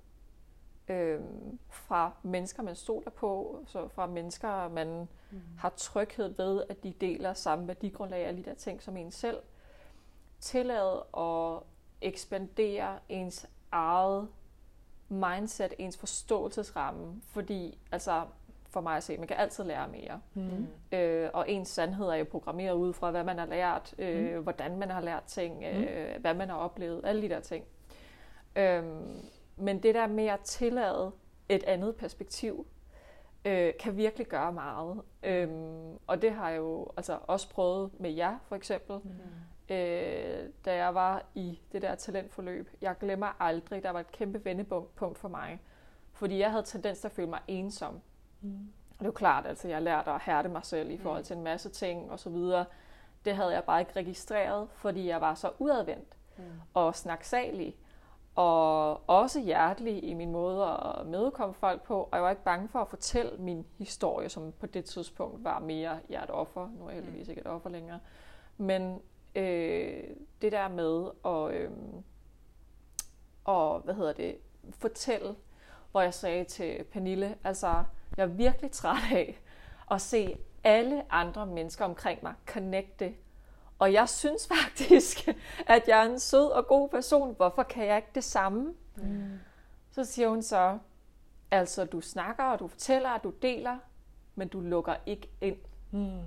[0.87, 5.41] øhm, fra mennesker, man stoler på, så fra mennesker, man mm.
[5.57, 9.37] har tryghed ved, at de deler samme værdigrundlag alle de der ting som en selv.
[10.39, 11.59] Tillade at
[12.01, 14.27] ekspandere ens eget
[15.09, 18.25] mindset, ens forståelsesramme, fordi altså
[18.73, 20.21] for mig at se, man kan altid lære mere.
[20.33, 20.67] Mm.
[20.91, 24.43] Øh, og ens sandhed er jo programmeret ud fra, hvad man har lært, øh, mm.
[24.43, 27.65] hvordan man har lært ting, øh, hvad man har oplevet, alle de der ting.
[28.55, 31.11] Øhm, men det der med at tillade
[31.49, 32.67] et andet perspektiv,
[33.45, 35.01] øh, kan virkelig gøre meget.
[35.23, 38.99] Øhm, og det har jeg jo altså også prøvet med jer, for eksempel.
[39.03, 39.09] Mm.
[39.75, 42.69] Øh, da jeg var i det der talentforløb.
[42.81, 45.59] Jeg glemmer aldrig, der var et kæmpe vendepunkt for mig.
[46.13, 48.01] Fordi jeg havde tendens til at føle mig ensom.
[48.41, 48.51] Mm.
[48.89, 51.35] Og det er jo klart, altså jeg lærte at hærde mig selv i forhold til
[51.37, 52.65] en masse ting og så videre.
[53.25, 56.43] Det havde jeg bare ikke registreret, fordi jeg var så udadvendt Mm.
[56.73, 57.77] og snaksalig.
[58.35, 62.01] Og også hjertelig i min måde at mødekomme folk på.
[62.01, 65.59] Og jeg var ikke bange for at fortælle min historie, som på det tidspunkt var
[65.59, 66.69] mere, jeg er et offer.
[66.79, 67.99] Nu er jeg heldigvis ikke et offer længere.
[68.57, 69.01] Men
[69.35, 70.03] øh,
[70.41, 71.71] det der med at, øh,
[73.43, 74.37] og, hvad hedder det,
[74.71, 75.35] fortælle,
[75.91, 77.83] hvor jeg sagde til Pernille, altså
[78.17, 79.39] jeg er virkelig træt af
[79.91, 83.13] at se alle andre mennesker omkring mig connecte.
[83.83, 85.27] Og jeg synes faktisk,
[85.75, 87.35] at jeg er en sød og god person.
[87.35, 88.73] Hvorfor kan jeg ikke det samme?
[88.97, 89.39] Mm.
[89.91, 90.77] Så siger hun så,
[91.51, 93.77] Altså, du snakker, og du fortæller, og du deler,
[94.35, 95.55] men du lukker ikke ind.
[95.91, 96.19] Mm.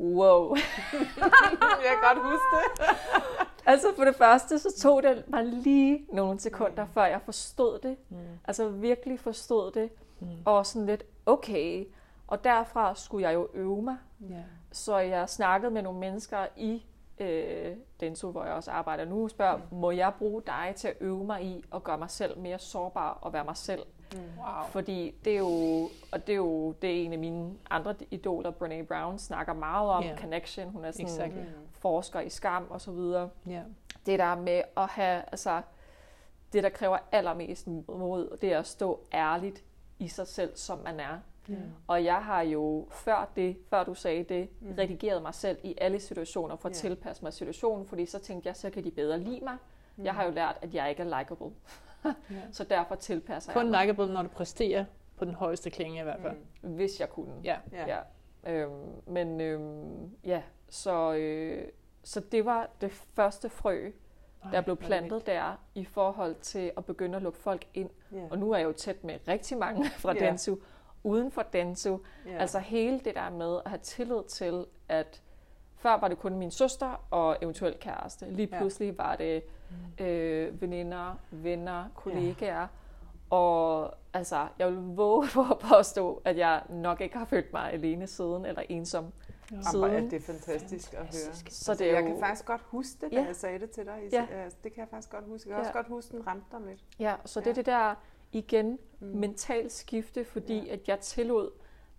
[0.00, 0.56] Wow.
[1.84, 2.86] jeg kan godt huske det.
[3.72, 6.90] altså for det første, så tog det mig lige nogle sekunder, mm.
[6.94, 7.96] før jeg forstod det.
[8.08, 8.16] Mm.
[8.44, 9.90] Altså virkelig forstod det.
[10.20, 10.28] Mm.
[10.44, 11.86] Og sådan lidt, okay.
[12.26, 13.96] Og derfra skulle jeg jo øve mig.
[14.30, 14.42] Ja.
[14.72, 16.86] Så jeg snakkede med nogle mennesker i
[17.18, 19.78] øh, Denso, hvor jeg også arbejder nu, og spørger, mm.
[19.78, 23.18] må jeg bruge dig til at øve mig i at gøre mig selv mere sårbar
[23.20, 23.82] og være mig selv?
[24.12, 24.18] Mm.
[24.18, 24.64] Wow.
[24.68, 28.50] Fordi det er jo, og det er jo det er en af mine andre idoler,
[28.50, 30.18] Brene Brown, snakker meget om yeah.
[30.18, 30.68] connection.
[30.68, 31.42] Hun er sådan Exactly.
[31.72, 33.30] forsker i skam og så videre.
[33.46, 33.62] Ja.
[34.06, 35.62] Det der med at have, altså,
[36.52, 39.64] det der kræver allermest mod, det er at stå ærligt
[39.98, 41.18] i sig selv, som man er.
[41.86, 44.74] Og jeg har jo før det, før du sagde det, Mm.
[44.78, 46.88] redigeret mig selv i alle situationer for at Ja.
[46.88, 49.56] tilpasse mig situationen, fordi så tænkte jeg, så kan de bedre lide mig.
[49.96, 50.04] Mm.
[50.04, 51.50] Jeg har jo lært, at jeg ikke er likable.
[52.04, 52.12] Ja.
[52.52, 54.84] Så derfor tilpasser Kun jeg mig, likeable, når du præsterer
[55.16, 56.36] på den højeste klinge i hvert fald.
[56.62, 56.74] Mm.
[56.74, 57.32] hvis jeg kunne.
[57.44, 57.56] Ja.
[57.72, 57.86] Ja.
[58.44, 58.52] Ja.
[58.52, 58.72] Øhm,
[59.06, 61.68] men øhm, ja, så, øh,
[62.02, 63.90] så det var det første frø,
[64.52, 67.90] der blev plantet der i forhold til at begynde at lukke folk ind.
[68.12, 68.18] Ja.
[68.30, 70.26] Og nu er jeg jo tæt med rigtig mange fra Ja.
[70.26, 70.56] Densu,
[71.06, 71.98] uden for Densu.
[72.26, 72.36] Ja.
[72.38, 75.22] Altså hele det der med at have tillid til, at
[75.76, 78.26] før var det kun min søster og eventuelt kæreste.
[78.30, 78.58] Lige Ja.
[78.58, 79.42] pludselig var det
[80.00, 82.66] øh, veninder, venner, kollegaer.
[83.30, 87.72] Og altså, jeg vil våge på at påstå, at jeg nok ikke har følt mig
[87.72, 89.12] alene siden, eller ensom
[89.50, 89.84] Jamen, siden.
[90.06, 91.06] er det fantastisk at høre.
[91.06, 91.64] Fantastisk.
[91.64, 93.26] Så Altså, det er jeg jo- kan faktisk godt huske det, da Ja.
[93.26, 93.98] jeg sagde det til dig.
[94.12, 94.26] Ja.
[94.30, 95.48] altså, Det kan jeg faktisk godt huske.
[95.50, 95.68] Jeg kan Ja.
[95.68, 96.84] også godt huske, den ramte dig lidt.
[96.98, 97.50] Ja, så det Ja.
[97.50, 97.94] er det der
[98.38, 99.06] igen Mm.
[99.06, 100.72] mentalt skifte, fordi Ja.
[100.72, 101.50] at jeg tillod,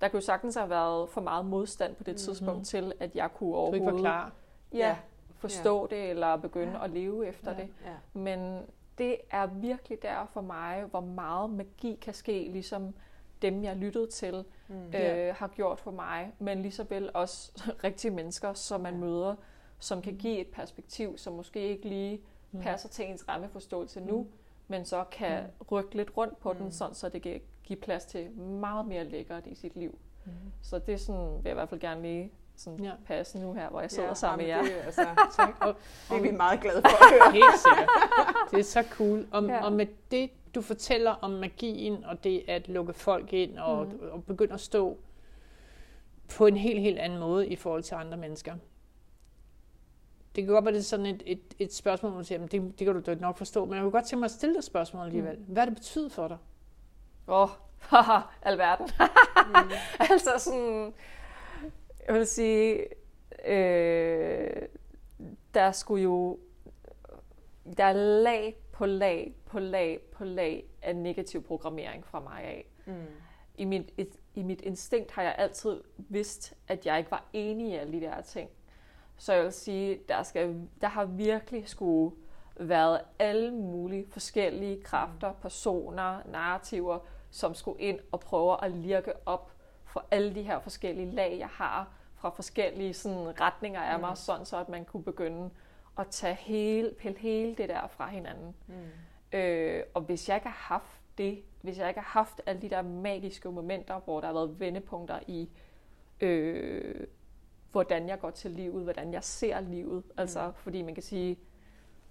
[0.02, 2.17] der kunne sagtens have været for meget modstand på det Mhm.
[2.17, 4.32] tidspunkt til, at jeg kunne overhovedet var klar.
[4.73, 4.97] Ja, Ja.
[5.36, 7.58] forstå det eller begynde at leve efter Ja.
[7.58, 7.67] det.
[7.86, 8.19] Ja.
[8.19, 8.62] Men
[8.97, 12.95] det er virkelig der for mig, hvor meget magi kan ske, ligesom
[13.41, 14.76] dem, jeg lyttede til, Mm.
[14.95, 17.52] øh, har gjort for mig, men lige så vel også
[17.84, 19.00] rigtige mennesker, som man Ja.
[19.00, 19.36] møder,
[19.80, 22.21] som kan give et perspektiv, som måske ikke lige
[22.52, 22.60] Mm.
[22.62, 24.28] passer til ens rammeforståelse nu, Mm.
[24.67, 26.58] Men så kan rykke lidt rundt på Mm.
[26.60, 29.97] den, sådan, så det kan give plads til meget mere lækkert i sit liv.
[30.25, 30.32] Mm.
[30.62, 32.91] Så det er sådan, vil jeg i hvert fald gerne lige sådan Ja.
[33.06, 34.62] passe nu her, hvor jeg sidder Ja, sammen med jer.
[34.62, 35.01] Det, altså,
[35.38, 35.56] Tak.
[35.62, 35.75] Og,
[36.10, 37.32] det er vi meget glade for at høre.
[37.41, 37.89] Helt sikkert.
[38.51, 39.25] Det er så cool.
[39.32, 39.65] Og, Ja.
[39.65, 43.99] og med det, du fortæller om magien, og det at lukke folk ind, og, mm.
[44.12, 44.97] og begynde at stå
[46.38, 48.56] på en helt, helt anden måde i forhold til andre mennesker.
[50.38, 52.47] Det kan godt være, det er sådan et, et, et spørgsmål, hvor du siger, "Men
[52.47, 54.56] det, det kan du da nok forstå, men jeg kunne godt tænke mig at stille
[54.56, 55.38] dig spørgsmål alligevel.
[55.47, 56.38] Hvad det betyder for dig?
[57.28, 58.89] Åh, oh, haha, alverden.
[59.47, 59.71] Mm.
[60.12, 60.93] altså sådan,
[62.08, 62.86] jeg vil sige,
[63.45, 64.62] øh,
[65.54, 66.39] der skulle jo,
[67.78, 72.65] der er lag på lag på lag på lag af negativ programmering fra mig af.
[72.86, 72.93] Mm.
[73.56, 77.67] I mit, et, I mit instinkt har jeg altid vidst, at jeg ikke var enig
[77.71, 78.50] i alle de der ting.
[79.17, 82.15] Så jeg vil sige, der, skal, der har virkelig skulle
[82.56, 86.99] været alle mulige forskellige kræfter, personer, narrativer,
[87.32, 89.51] som skulle ind og prøve at lirke op
[89.86, 94.15] for alle de her forskellige lag, jeg har fra forskellige sådan, retninger af mig, Mm.
[94.15, 95.49] sådan så at man kunne begynde
[95.99, 98.56] at tage hele, pille hele det der fra hinanden.
[98.67, 99.38] Mm.
[99.38, 102.69] Øh, og hvis jeg ikke har haft det, hvis jeg ikke har haft alle de
[102.69, 105.49] der magiske momenter, hvor der har været vendepunkter i,
[106.21, 107.08] øh,
[107.71, 110.12] hvordan jeg går til livet, hvordan jeg ser livet, mm.
[110.17, 111.39] altså fordi man kan sige,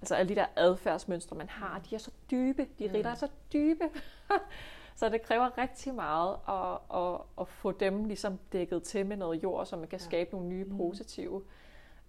[0.00, 2.92] altså alle de der adfærdsmønstre, man har, de er så dybe, de Mm.
[2.94, 3.84] ritter er så dybe,
[4.96, 9.42] så det kræver rigtig meget at, at, at få dem ligesom dækket til med noget
[9.42, 10.04] jord, så man kan Ja.
[10.04, 10.76] skabe nogle nye Mm.
[10.76, 11.42] positive.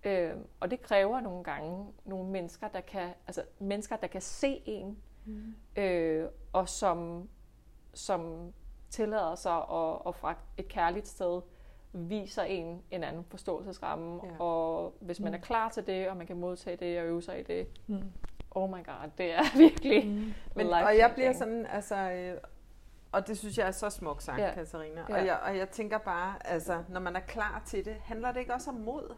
[0.04, 4.62] Øh, og det kræver nogle gange nogle mennesker, der kan, altså mennesker, der kan se
[4.66, 5.56] en, Mm.
[5.76, 7.30] øh, og som,
[7.94, 8.54] som
[8.90, 11.42] tillader sig at, at fra et kærligt sted
[12.10, 14.44] viser en en anden forståelsesramme, Ja.
[14.44, 15.36] og hvis man Mm.
[15.36, 18.02] er klar til det, og man kan modtage det og øve sig i det, Mm.
[18.52, 20.34] oh my god, det er virkelig Mm.
[20.56, 22.38] Men, life og jeg bliver sådan, altså, øh,
[23.12, 24.54] og det synes jeg er så smukt sagt, ja.
[24.54, 25.02] Katarina.
[25.10, 25.16] Ja.
[25.20, 28.40] Og, jeg, og jeg tænker bare, altså, når man er klar til det, handler det
[28.40, 29.14] ikke også om mod?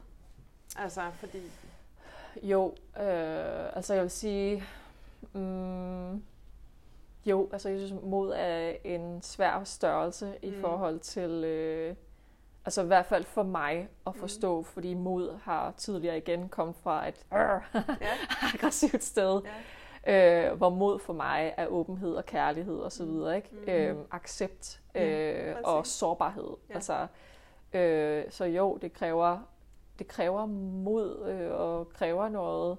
[0.77, 1.41] Altså, fordi...
[2.43, 2.65] Jo,
[2.99, 4.63] øh, altså jeg vil sige,
[5.33, 6.23] mm,
[7.25, 10.61] jo, altså jeg synes mod er en svær størrelse i Mm.
[10.61, 11.95] forhold til, øh,
[12.69, 14.19] altså i hvert fald for mig at Mm.
[14.19, 17.57] forstå, fordi mod har tidligere igen kommet fra et Ja,
[18.53, 19.41] aggressivt sted,
[20.07, 20.49] ja.
[20.51, 23.49] øh, hvor mod for mig er åbenhed og kærlighed og så videre, ikke?
[23.51, 23.71] Mm.
[23.71, 25.01] Øh, accept Mm.
[25.01, 25.93] øh, og Præcis.
[25.93, 26.49] sårbarhed.
[26.69, 26.73] Ja.
[26.75, 27.07] Altså,
[27.73, 29.37] øh, så jo, det kræver,
[29.99, 32.77] det kræver mod øh, og kræver noget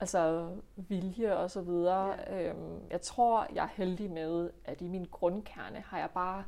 [0.00, 2.14] altså vilje og så videre.
[2.30, 2.42] Ja.
[2.50, 6.44] Øhm, jeg tror, jeg er heldig med, at i min grundkerne har jeg bare,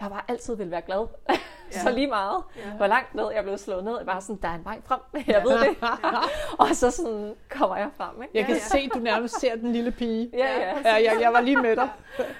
[0.00, 1.06] jeg har bare altid vil være glad.
[1.72, 1.78] Ja.
[1.80, 2.68] så lige meget, Ja.
[2.68, 2.76] ja.
[2.76, 5.00] hvor langt ned jeg blev slået ned, jeg bare sådan, der er en vej frem,
[5.26, 5.76] jeg ved det.
[6.62, 8.38] og så sådan kommer jeg frem, ikke?
[8.38, 10.30] Jeg kan Ja, se, at du nærmest ser den lille pige.
[10.32, 10.78] Ja, ja.
[10.84, 11.88] Ja, jeg, jeg var lige med dig.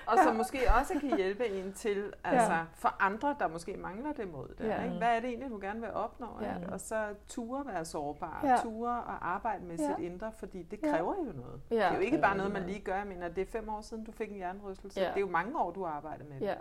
[0.07, 4.33] Og som måske også kan hjælpe en til, altså for andre, der måske mangler det
[4.33, 4.65] mod det.
[4.67, 4.85] Ja.
[4.85, 4.97] Ikke?
[4.97, 6.27] Hvad er det egentlig, du gerne vil opnå?
[6.43, 6.57] Ja.
[6.61, 6.73] Ikke?
[6.73, 8.57] Og så ture være sårbar, Ja.
[8.63, 9.85] ture og arbejde med Ja.
[9.97, 10.91] sit indre, fordi det Ja.
[10.91, 11.61] kræver jo noget.
[11.71, 11.77] Ja.
[11.77, 12.97] Det er jo ikke bare noget, man lige gør.
[12.97, 15.01] Jeg mener, det er fem år siden, du fik en hjernerystelse.
[15.01, 15.07] Ja.
[15.09, 16.47] Det er jo mange år, du har arbejdet med det.
[16.47, 16.55] Ja,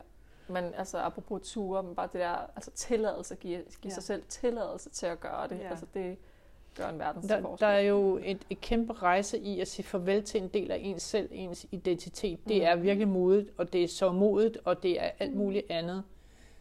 [0.49, 3.89] men altså apropos ture, men bare det der, altså tilladelse, give, give Ja.
[3.89, 5.69] sig selv tilladelse til at gøre det, Ja.
[5.69, 6.17] altså det
[6.77, 7.67] gør en verdens Der, forskel.
[7.67, 10.77] der er jo et, et kæmpe rejse i at sige farvel til en del af
[10.81, 12.39] ens selv, ens identitet.
[12.47, 16.03] Det er virkelig modigt, og det er så modigt, og det er alt muligt andet.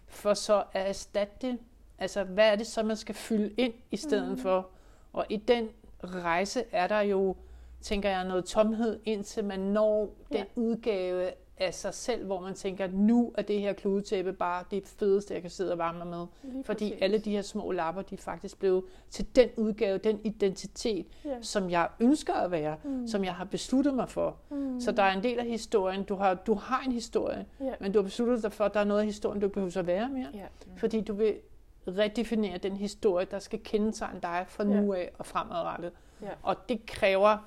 [0.06, 1.58] For så at erstatte det,
[1.98, 4.38] altså hvad er det så, man skal fylde ind i stedet mm.
[4.38, 4.68] for?
[5.12, 5.68] Og i den
[6.04, 7.36] rejse er der jo,
[7.80, 10.36] tænker jeg, noget tomhed, indtil man når Ja.
[10.38, 14.86] den udgave af sig selv, hvor man tænker, nu er det her kludetæppe bare det
[14.86, 16.26] fedeste, jeg kan sidde og varme mig med.
[16.42, 17.02] Lige Fordi præcis.
[17.02, 21.36] alle de her små lapper, de er faktisk blevet til den udgave, den identitet, Ja.
[21.42, 23.06] som jeg ønsker at være, mm.
[23.08, 24.36] som jeg har besluttet mig for.
[24.50, 24.80] Mm.
[24.80, 27.72] Så der er en del af historien, du har, du har en historie, Ja.
[27.80, 29.76] men du har besluttet dig for, at der er noget af historien, du ikke behøver
[29.78, 30.28] at være mere.
[30.34, 30.46] Ja.
[30.76, 31.34] Fordi du vil
[31.88, 34.80] redefinere den historie, der skal kendetegne dig fra Ja.
[34.80, 35.92] nu af og fremadrettet.
[36.22, 36.28] Ja.
[36.42, 37.38] Og det kræver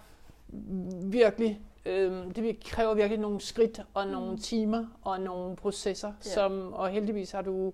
[1.04, 6.30] virkelig, øh, det kræver virkelig nogle skridt og nogle timer og nogle processer, Ja.
[6.30, 7.74] som, og heldigvis har du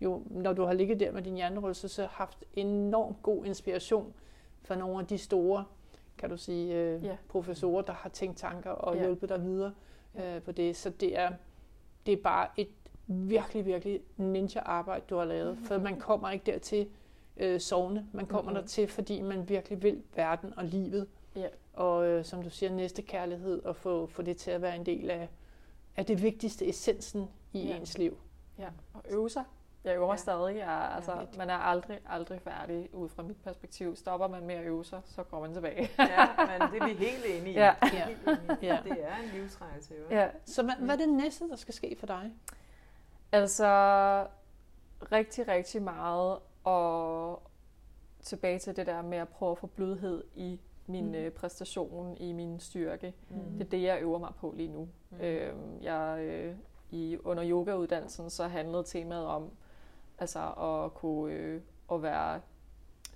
[0.00, 4.12] jo, når du har ligget der med din hjernerystelse, haft enormt god inspiration
[4.62, 5.64] fra nogle af de store,
[6.18, 7.16] kan du sige, øh, Ja.
[7.28, 9.02] professorer, der har tænkt tanker og Ja.
[9.04, 9.72] hjulpet dig videre
[10.18, 10.76] øh, på det.
[10.76, 11.30] Så det er,
[12.06, 12.68] det er bare et
[13.06, 15.58] virkelig, virkelig ninja-arbejde, du har lavet.
[15.64, 16.88] For man kommer ikke dertil
[17.36, 18.06] øh, sovende.
[18.12, 18.60] Man kommer Mhm.
[18.60, 21.06] dertil, fordi man virkelig vil verden og livet.
[21.36, 21.48] Ja.
[21.72, 24.86] Og øh, som du siger, næste kærlighed og få, få det til at være en
[24.86, 25.28] del af,
[25.96, 27.76] af det vigtigste, essensen i Ja.
[27.76, 28.18] ens liv.
[28.58, 28.68] ja.
[28.94, 29.44] Og øve sig.
[29.84, 30.12] Jeg øver Ja.
[30.12, 30.16] ja.
[30.16, 30.56] stadig.
[30.56, 31.26] Jeg, altså, Ja.
[31.38, 33.96] man er aldrig, aldrig færdig ud fra mit perspektiv.
[33.96, 35.90] Stopper man med at øve sig, så går man tilbage.
[35.98, 37.58] ja, men det er vi helt enige i.
[37.58, 37.74] Ja.
[37.82, 38.66] Vi er helt enige i.
[38.66, 38.78] Ja.
[38.84, 40.16] Det er en livsrejse, jo.
[40.16, 40.28] ja.
[40.44, 42.32] Så hvad, hvad er det næste, der skal ske for dig?
[43.32, 43.66] Altså
[45.12, 47.42] rigtig, rigtig meget og
[48.22, 51.24] tilbage til det der med at prøve at få blødhed i min Mm.
[51.24, 51.32] mm.
[51.36, 53.14] præstation, i min styrke.
[53.28, 53.36] Mm.
[53.58, 54.88] Det er det, jeg øver mig på lige nu.
[55.10, 55.20] Mm.
[55.20, 56.54] Øhm, jeg, øh,
[56.90, 59.50] i, under yogauddannelsen så handlede temaet om
[60.18, 61.60] altså at kunne øh,
[61.92, 62.40] at være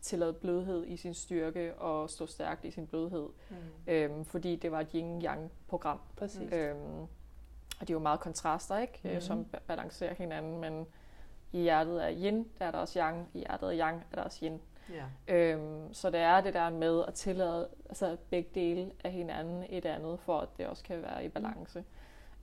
[0.00, 3.28] tillade blødhed i sin styrke og stå stærkt i sin blødhed.
[3.50, 3.56] Mm.
[3.86, 5.98] Øhm, fordi det var et yin-yang-program.
[6.16, 6.52] Præcis.
[6.52, 7.00] Øhm,
[7.80, 9.00] og det er jo meget kontraster, ikke?
[9.14, 9.20] Mm.
[9.20, 10.86] som ba- balancerer hinanden, men
[11.52, 13.28] i hjertet er yin, der er der også yang.
[13.34, 14.60] I hjertet er yang, er der også yin.
[14.94, 15.34] Ja.
[15.34, 19.84] Øhm, så det er det der med at tillade altså begge dele af hinanden et
[19.86, 21.84] andet, for at det også kan være i balance.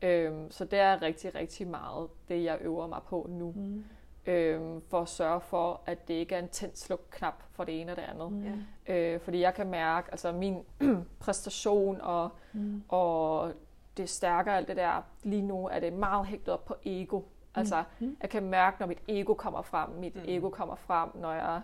[0.02, 3.52] Øhm, så det er rigtig, rigtig meget det, jeg øver mig på nu.
[3.56, 3.84] Mm.
[4.26, 7.92] Øhm, for at sørge for, at det ikke er en tændt sluk-knap for det ene
[7.92, 8.32] og det andet.
[8.32, 8.64] Mm.
[8.94, 10.64] Øh, fordi jeg kan mærke, altså min
[11.20, 12.84] præstation og, Mm.
[12.90, 13.52] og
[13.98, 17.22] det stærke og alt det der, lige nu er det meget hægtet op på ego.
[17.56, 18.18] Altså, Mm.
[18.22, 19.90] jeg kan mærke, når mit ego kommer frem.
[19.90, 20.22] Mit Mm.
[20.22, 20.28] mm.
[20.30, 21.62] ego kommer frem, når jeg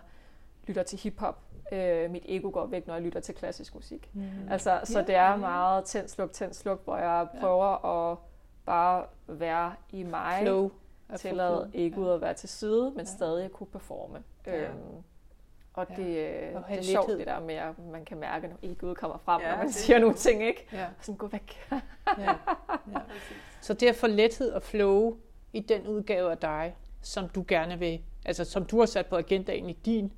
[0.66, 1.38] lytter til hiphop.
[1.72, 4.10] Øh, mit ego går væk, når jeg lytter til klassisk musik.
[4.12, 4.22] Mm.
[4.50, 5.36] Altså, så Ja, det er ja.
[5.36, 7.40] meget tænd, sluk, tænd, sluk, hvor jeg Ja.
[7.40, 8.18] prøver at
[8.66, 10.38] bare være i mig.
[10.42, 10.70] Flow.
[11.16, 13.04] Tillade egoet at være til side, men Ja.
[13.04, 14.22] stadig at kunne performe.
[14.46, 14.62] Ja.
[14.62, 14.74] Øhm,
[15.74, 15.94] og Ja.
[15.94, 18.96] det, øh, Og det er sjovt det der med, at man kan mærke, når egoet
[18.96, 20.66] kommer frem, Ja, når man det- siger nogle ting, ikke?
[20.72, 20.86] Ja.
[21.00, 21.68] Sådan, gå væk.
[21.72, 21.80] Ja.
[22.18, 22.98] Ja.
[23.60, 25.16] Så det at få lethed og flow
[25.52, 29.16] i den udgave af dig, som du gerne vil, altså som du har sat på
[29.16, 30.12] agendaen i din,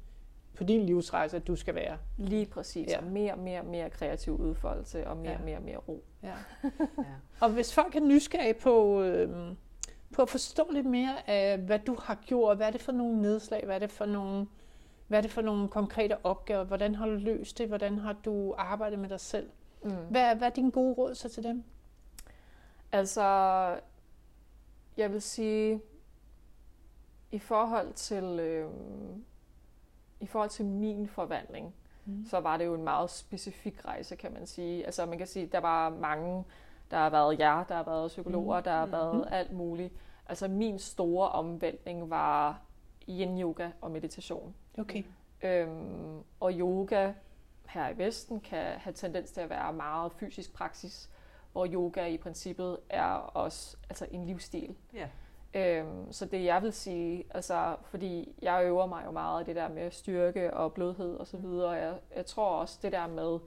[0.57, 1.99] på din livsrejse, at du skal være.
[2.17, 2.89] Lige præcis.
[2.89, 2.99] Ja.
[2.99, 5.39] Og mere, mere, mere kreativ udfoldelse, og mere, Ja.
[5.39, 5.45] ja.
[5.45, 6.05] mere, mere ro.
[6.23, 6.33] Ja.
[6.99, 7.05] Ja.
[7.41, 9.53] Og hvis folk er nysgerrige på, øh,
[10.15, 13.23] på at forstå lidt mere af, hvad du har gjort, hvad er det for nogle
[13.23, 14.47] nedslag, hvad er det for nogle,
[15.07, 18.55] hvad er det for nogle konkrete opgaver, hvordan har du løst det, hvordan har du
[18.59, 19.51] arbejdet med dig selv?
[19.85, 19.91] Mm.
[20.11, 21.65] Hvad, er- hvad er dine gode råd så til dem?
[22.93, 23.23] Altså,
[24.97, 25.81] jeg vil sige,
[27.33, 28.69] i forhold til, øh,
[30.21, 31.75] i forhold til min forvandling,
[32.05, 32.27] Mm.
[32.31, 34.85] så var det jo en meget specifik rejse, kan man sige.
[34.87, 36.45] Altså, man kan sige, der var mange,
[36.91, 38.63] der har været jer, der har været psykologer, Mm.
[38.65, 38.93] der har Mm.
[38.93, 39.93] været alt muligt.
[40.29, 42.61] Altså, min store omvæltning var
[43.09, 44.55] yin-yoga og meditation.
[44.79, 45.03] Okay.
[45.43, 47.13] Øhm, og yoga
[47.69, 51.11] her i Vesten kan have tendens til at være meget fysisk praksis,
[51.53, 54.77] hvor yoga i princippet er også altså en livsstil.
[54.95, 55.09] Ja.
[55.55, 59.69] Øhm, så det jeg vil sige, altså fordi jeg øver mig jo meget det der
[59.69, 63.39] med styrke og blødhed og så videre, og jeg, jeg tror også det der med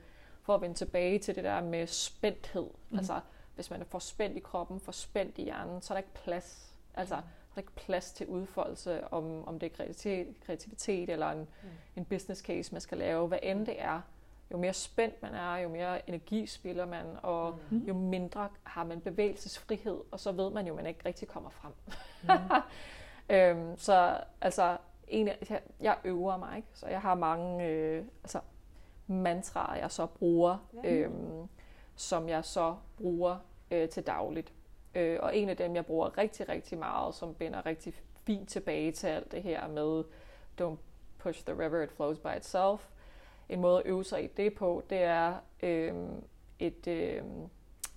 [0.41, 2.68] for at vende tilbage til det der med spændthed.
[2.89, 2.97] Mm.
[2.97, 3.20] Altså,
[3.56, 6.14] hvis man er for spændt i kroppen, for spændt i hjernen, så er der ikke
[6.14, 6.76] plads.
[6.95, 7.22] Altså, der
[7.56, 11.70] er ikke plads til udfoldelse, om, om det er kreativitet, kreativitet eller en, mm.
[11.95, 13.28] en business case, man skal lave.
[13.28, 14.02] Hvad end det er,
[14.52, 17.78] jo mere spændt man er, jo mere energi spiller man, og mm.
[17.78, 21.50] jo mindre har man bevægelsesfrihed, og så ved man jo, at man ikke rigtig kommer
[21.50, 21.74] frem.
[22.24, 22.56] Mm.
[23.36, 24.78] øhm, så altså,
[25.08, 26.68] en, jeg, jeg øver mig, ikke?
[26.74, 28.39] så jeg har mange øh, altså,
[29.08, 30.93] mantraer, jeg så bruger, ja.
[30.93, 31.47] øhm,
[31.95, 33.38] som jeg så bruger
[33.72, 34.54] øh, til dagligt.
[34.95, 37.93] Øh, og en af dem, jeg bruger rigtig, rigtig meget, som binder rigtig
[38.26, 40.04] fint tilbage til alt det her med
[40.62, 40.78] don't
[41.18, 42.89] push the river, it flows by itself.
[43.50, 45.34] En måde at øve sig i det på, det er
[45.64, 45.93] øh,
[46.60, 46.88] et...
[46.88, 47.24] Øh,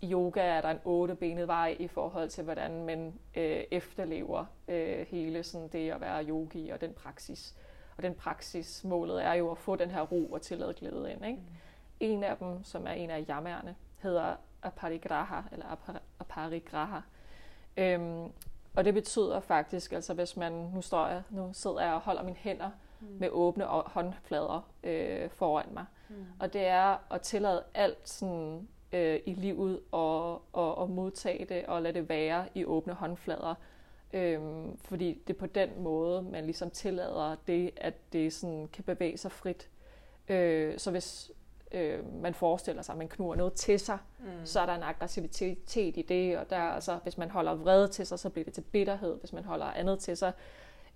[0.04, 5.42] yoga er der en ottebenet vej i forhold til, hvordan man øh, efterlever øh, hele
[5.42, 7.54] sådan det at være yogi og den praksis.
[7.96, 11.24] Og den praksis, målet er jo at få den her ro og tillade glæde ind.
[11.26, 11.38] Ikke?
[11.38, 11.46] Mm.
[12.00, 17.00] En af dem, som er en af jammerne, hedder aparigraha, eller aparigraha.
[17.76, 18.32] Øhm,
[18.74, 22.22] og det betyder faktisk, altså hvis man, nu står jeg, nu sidder jeg og holder
[22.22, 22.70] mine hænder
[23.00, 23.06] mm.
[23.20, 25.84] med åbne håndflader øh, foran mig.
[26.08, 26.26] Mm.
[26.38, 31.66] Og det er at tillade alt sådan øh, i livet og, og, og modtage det
[31.66, 33.54] og lade det være i åbne håndflader.
[34.12, 38.84] Øhm, fordi det er på den måde, man ligesom tillader det, at det sådan kan
[38.84, 39.68] bevæge sig frit.
[40.28, 41.30] Øh, så hvis
[41.72, 44.26] øh, man forestiller sig, at man knuger noget til sig, mm.
[44.44, 48.06] så er der en aggressivitet i det, og der, altså, hvis man holder vrede til
[48.06, 49.18] sig, så bliver det til bitterhed.
[49.20, 50.32] Hvis man holder andet til sig,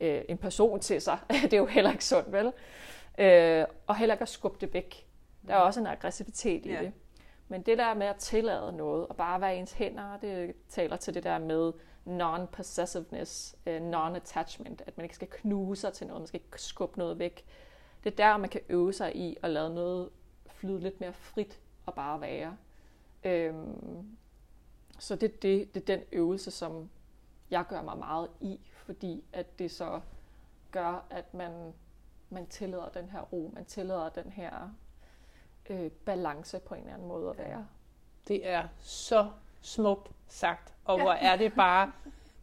[0.00, 2.52] øh, en person til sig, det er jo heller ikke sundt, vel?
[3.18, 5.06] Øh, og heller ikke at skubbe det væk.
[5.46, 6.84] Der er også en aggressivitet i yeah.
[6.84, 6.92] det.
[7.48, 11.14] Men det der med at tillade noget, og bare være ens hænder, det taler til
[11.14, 11.72] det der med
[12.06, 16.98] non-possessiveness, uh, non-attachment, at man ikke skal knuse sig til noget, man skal ikke skubbe
[16.98, 17.44] noget væk.
[18.04, 20.08] Det er der, man kan øve sig i at lade noget
[20.56, 22.56] flyde lidt mere frit og bare være.
[23.24, 24.16] Øhm,
[24.98, 26.90] så det, det, det er den øvelse, som
[27.50, 30.00] jeg gør mig meget i, fordi at det så
[30.70, 31.72] gør, at man,
[32.30, 34.70] man tillader den her ro, man tillader den her
[35.70, 37.66] øh, balance på en eller anden måde at være.
[38.28, 39.30] Det er så
[39.60, 41.92] smukt sagt, og hvor er det bare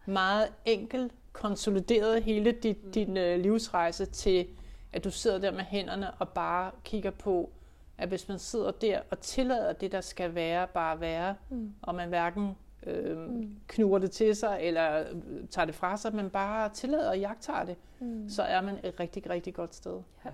[0.05, 2.91] meget enkelt konsolideret hele dit, mm.
[2.91, 4.47] din øh, livsrejse til,
[4.93, 7.51] at du sidder der med hænderne og bare kigger på,
[7.98, 11.74] at hvis man sidder der og tillader det, der skal være, bare være, mm.
[11.82, 13.56] og man hverken øh, mm.
[13.68, 17.66] knurrer det til sig, eller øh, tager det fra sig, men bare tillader og jagter
[17.66, 18.30] det, mm.
[18.30, 20.02] så er man et rigtig, rigtig godt sted.
[20.26, 20.30] Ja.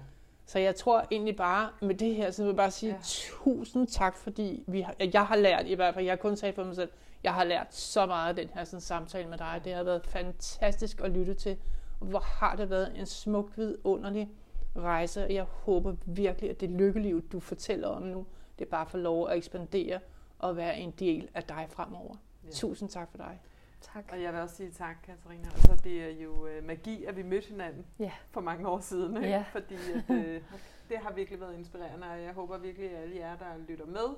[0.46, 3.00] Så jeg tror egentlig bare med det her, så vil jeg bare sige ja.
[3.04, 6.56] tusind tak, fordi vi har, jeg har lært, i hvert fald, jeg har kun sagt
[6.56, 6.90] for mig selv,
[7.24, 9.62] jeg har lært så meget af den her sådan, samtale med dig.
[9.64, 11.58] Det har været fantastisk at lytte til.
[12.00, 14.30] Hvor har det været en smuk, vidunderlig
[14.76, 15.24] rejse.
[15.24, 18.26] Og jeg håber virkelig, at det lykkeliv, du fortæller om nu,
[18.60, 20.00] det bare får lov at ekspandere
[20.40, 22.16] og være en del af dig fremover.
[22.44, 22.50] Ja.
[22.50, 23.42] Tusind tak for dig.
[23.82, 24.06] Tak.
[24.12, 25.46] Og jeg vil også sige tak, Katarina.
[25.46, 28.12] Altså, det er jo øh, magi, at vi mødte hinanden ja.
[28.32, 29.18] for mange år siden.
[29.18, 29.30] Ikke?
[29.30, 29.46] Ja.
[29.52, 30.42] Fordi at, øh,
[30.90, 34.16] det har virkelig været inspirerende, og jeg håber virkelig, at alle jer, der lytter med,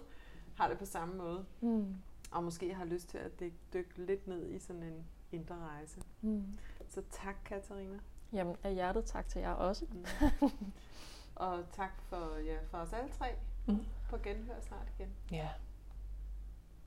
[0.55, 1.45] har det på samme måde.
[1.61, 1.95] Mm.
[2.31, 3.39] Og måske har lyst til at
[3.73, 6.01] dykke lidt ned i sådan en indre rejse.
[6.21, 6.43] Mm.
[6.89, 7.99] Så tak, Katarina.
[8.33, 9.85] Jamen, af hjertet tak til jer også.
[9.91, 10.05] Mm.
[11.35, 13.35] og tak for, ja, for os alle tre.
[13.65, 13.85] Mm.
[14.09, 15.09] På genhør snart igen.
[15.31, 15.49] Ja.